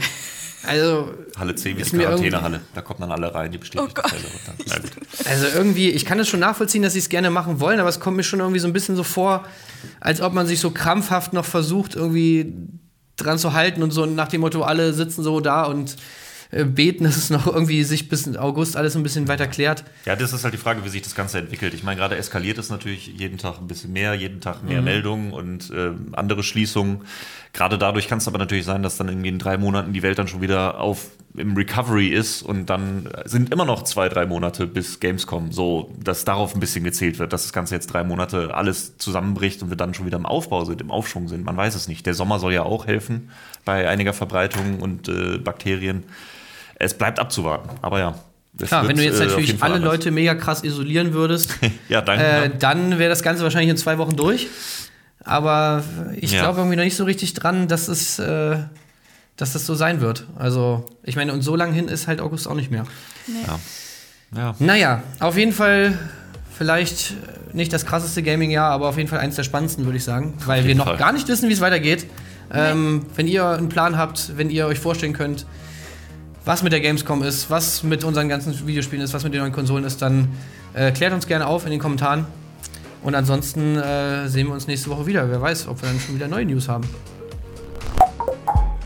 Also, 0.66 1.14
Halle 1.38 1.54
10 1.54 1.76
wie 1.76 1.80
Ist 1.80 1.92
die 1.92 1.96
mir 1.96 2.04
Quarantänehalle. 2.04 2.60
Da 2.74 2.82
kommt 2.82 3.00
dann 3.00 3.10
alle 3.10 3.34
rein, 3.34 3.50
die 3.50 3.58
bestätigten 3.58 3.98
Oh 3.98 4.02
gut. 4.02 5.26
also 5.26 5.46
irgendwie, 5.54 5.90
ich 5.90 6.04
kann 6.04 6.18
es 6.18 6.28
schon 6.28 6.40
nachvollziehen, 6.40 6.82
dass 6.82 6.92
sie 6.92 6.98
es 6.98 7.08
gerne 7.08 7.30
machen 7.30 7.60
wollen, 7.60 7.80
aber 7.80 7.88
es 7.88 8.00
kommt 8.00 8.16
mir 8.16 8.22
schon 8.22 8.40
irgendwie 8.40 8.60
so 8.60 8.66
ein 8.66 8.72
bisschen 8.72 8.96
so 8.96 9.02
vor, 9.02 9.44
als 10.00 10.20
ob 10.20 10.34
man 10.34 10.46
sich 10.46 10.60
so 10.60 10.70
krampfhaft 10.70 11.32
noch 11.32 11.44
versucht, 11.44 11.94
irgendwie 11.96 12.52
dran 13.16 13.38
zu 13.38 13.52
halten 13.52 13.82
und 13.82 13.90
so 13.90 14.06
nach 14.06 14.28
dem 14.28 14.42
Motto, 14.42 14.62
alle 14.62 14.92
sitzen 14.92 15.22
so 15.22 15.40
da 15.40 15.64
und 15.64 15.96
äh, 16.50 16.64
beten, 16.64 17.04
dass 17.04 17.16
es 17.16 17.30
noch 17.30 17.46
irgendwie 17.46 17.84
sich 17.84 18.08
bis 18.08 18.36
August 18.36 18.76
alles 18.76 18.96
ein 18.96 19.02
bisschen 19.02 19.28
weiter 19.28 19.46
klärt. 19.46 19.84
Ja, 20.06 20.16
das 20.16 20.32
ist 20.32 20.44
halt 20.44 20.54
die 20.54 20.58
Frage, 20.58 20.84
wie 20.84 20.88
sich 20.88 21.02
das 21.02 21.14
Ganze 21.14 21.38
entwickelt. 21.38 21.74
Ich 21.74 21.82
meine, 21.82 21.98
gerade 21.98 22.16
eskaliert 22.16 22.58
es 22.58 22.70
natürlich 22.70 23.06
jeden 23.08 23.38
Tag 23.38 23.58
ein 23.58 23.66
bisschen 23.66 23.92
mehr, 23.92 24.14
jeden 24.14 24.40
Tag 24.40 24.62
Mhm. 24.62 24.68
mehr 24.68 24.82
Meldungen 24.82 25.32
und 25.32 25.70
äh, 25.70 25.90
andere 26.12 26.42
Schließungen. 26.42 27.02
Gerade 27.52 27.78
dadurch 27.78 28.06
kann 28.08 28.18
es 28.18 28.28
aber 28.28 28.38
natürlich 28.38 28.64
sein, 28.64 28.82
dass 28.82 28.96
dann 28.96 29.08
irgendwie 29.08 29.28
in 29.28 29.38
drei 29.38 29.58
Monaten 29.58 29.92
die 29.92 30.02
Welt 30.02 30.18
dann 30.18 30.28
schon 30.28 30.40
wieder 30.40 30.78
auf 30.80 31.08
im 31.36 31.56
Recovery 31.56 32.08
ist 32.08 32.42
und 32.42 32.66
dann 32.70 33.08
sind 33.24 33.52
immer 33.52 33.64
noch 33.64 33.84
zwei, 33.84 34.08
drei 34.08 34.26
Monate 34.26 34.66
bis 34.66 34.98
Gamescom. 34.98 35.52
So, 35.52 35.94
dass 36.02 36.24
darauf 36.24 36.54
ein 36.54 36.60
bisschen 36.60 36.82
gezählt 36.82 37.20
wird, 37.20 37.32
dass 37.32 37.42
das 37.44 37.52
Ganze 37.52 37.74
jetzt 37.76 37.86
drei 37.92 38.02
Monate 38.02 38.52
alles 38.54 38.96
zusammenbricht 38.98 39.62
und 39.62 39.70
wir 39.70 39.76
dann 39.76 39.94
schon 39.94 40.06
wieder 40.06 40.18
im 40.18 40.26
Aufbau 40.26 40.64
sind, 40.64 40.80
im 40.80 40.90
Aufschwung 40.90 41.28
sind. 41.28 41.44
Man 41.44 41.56
weiß 41.56 41.76
es 41.76 41.86
nicht. 41.86 42.04
Der 42.04 42.14
Sommer 42.14 42.40
soll 42.40 42.52
ja 42.52 42.64
auch 42.64 42.86
helfen 42.88 43.30
bei 43.64 43.88
einiger 43.88 44.12
Verbreitung 44.12 44.80
und 44.80 45.08
äh, 45.08 45.38
Bakterien. 45.38 46.02
Es 46.80 46.94
bleibt 46.94 47.18
abzuwarten. 47.20 47.68
Aber 47.82 47.98
ja. 48.00 48.14
Klar, 48.58 48.82
wird, 48.82 48.90
wenn 48.90 48.96
du 48.96 49.04
jetzt 49.04 49.20
äh, 49.20 49.26
natürlich 49.26 49.62
alle 49.62 49.74
anders. 49.76 49.92
Leute 49.92 50.10
mega 50.10 50.34
krass 50.34 50.64
isolieren 50.64 51.12
würdest, 51.14 51.54
Ja, 51.88 52.00
danke. 52.00 52.24
äh, 52.24 52.50
dann 52.58 52.98
wäre 52.98 53.08
das 53.08 53.22
Ganze 53.22 53.42
wahrscheinlich 53.44 53.70
in 53.70 53.76
zwei 53.76 53.96
Wochen 53.98 54.16
durch. 54.16 54.48
Aber 55.22 55.84
ich 56.16 56.32
Ja. 56.32 56.40
glaube 56.42 56.58
irgendwie 56.60 56.76
noch 56.76 56.84
nicht 56.84 56.96
so 56.96 57.04
richtig 57.04 57.34
dran, 57.34 57.68
dass 57.68 57.88
es, 57.88 58.18
äh, 58.18 58.56
dass 59.36 59.52
das 59.52 59.64
so 59.66 59.74
sein 59.74 60.00
wird. 60.00 60.26
Also, 60.38 60.84
ich 61.04 61.16
meine, 61.16 61.32
und 61.32 61.42
so 61.42 61.54
lang 61.56 61.72
hin 61.72 61.88
ist 61.88 62.06
halt 62.08 62.20
August 62.20 62.48
auch 62.48 62.54
nicht 62.54 62.70
mehr. 62.70 62.84
ja. 64.34 64.54
Naja, 64.58 65.02
auf 65.20 65.36
jeden 65.36 65.52
Fall 65.52 65.98
vielleicht 66.56 67.14
nicht 67.52 67.72
das 67.72 67.84
krasseste 67.86 68.22
Gaming-Jahr, 68.22 68.70
aber 68.70 68.88
auf 68.88 68.96
jeden 68.96 69.08
Fall 69.08 69.18
eins 69.18 69.36
der 69.36 69.42
spannendsten, 69.44 69.84
würde 69.86 69.96
ich 69.98 70.04
sagen. 70.04 70.34
Weil 70.46 70.64
wir 70.66 70.74
noch 70.74 70.84
Fall. 70.86 70.96
gar 70.96 71.12
nicht 71.12 71.26
wissen, 71.28 71.48
wie 71.48 71.52
es 71.52 71.60
weitergeht. 71.60 72.06
Ähm, 72.52 73.06
wenn 73.16 73.26
ihr 73.28 73.46
einen 73.46 73.68
Plan 73.68 73.96
habt, 73.96 74.36
wenn 74.36 74.50
ihr 74.50 74.66
euch 74.66 74.78
vorstellen 74.78 75.12
könnt, 75.12 75.46
was 76.44 76.62
mit 76.62 76.72
der 76.72 76.80
Gamescom 76.80 77.22
ist, 77.22 77.50
was 77.50 77.82
mit 77.82 78.04
unseren 78.04 78.28
ganzen 78.28 78.66
Videospielen 78.66 79.04
ist, 79.04 79.12
was 79.14 79.24
mit 79.24 79.34
den 79.34 79.40
neuen 79.40 79.52
Konsolen 79.52 79.84
ist, 79.84 80.00
dann 80.02 80.28
äh, 80.74 80.92
klärt 80.92 81.12
uns 81.12 81.26
gerne 81.26 81.46
auf 81.46 81.64
in 81.64 81.70
den 81.70 81.80
Kommentaren. 81.80 82.26
Und 83.02 83.14
ansonsten 83.14 83.76
äh, 83.76 84.28
sehen 84.28 84.46
wir 84.46 84.54
uns 84.54 84.66
nächste 84.66 84.90
Woche 84.90 85.06
wieder. 85.06 85.30
Wer 85.30 85.40
weiß, 85.40 85.68
ob 85.68 85.80
wir 85.82 85.88
dann 85.88 86.00
schon 86.00 86.14
wieder 86.14 86.28
neue 86.28 86.44
News 86.44 86.68
haben. 86.68 86.84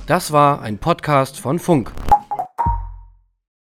Das 0.07 0.33
war 0.33 0.63
ein 0.63 0.79
Podcast 0.79 1.41
von 1.41 1.59
Funk. 1.59 1.91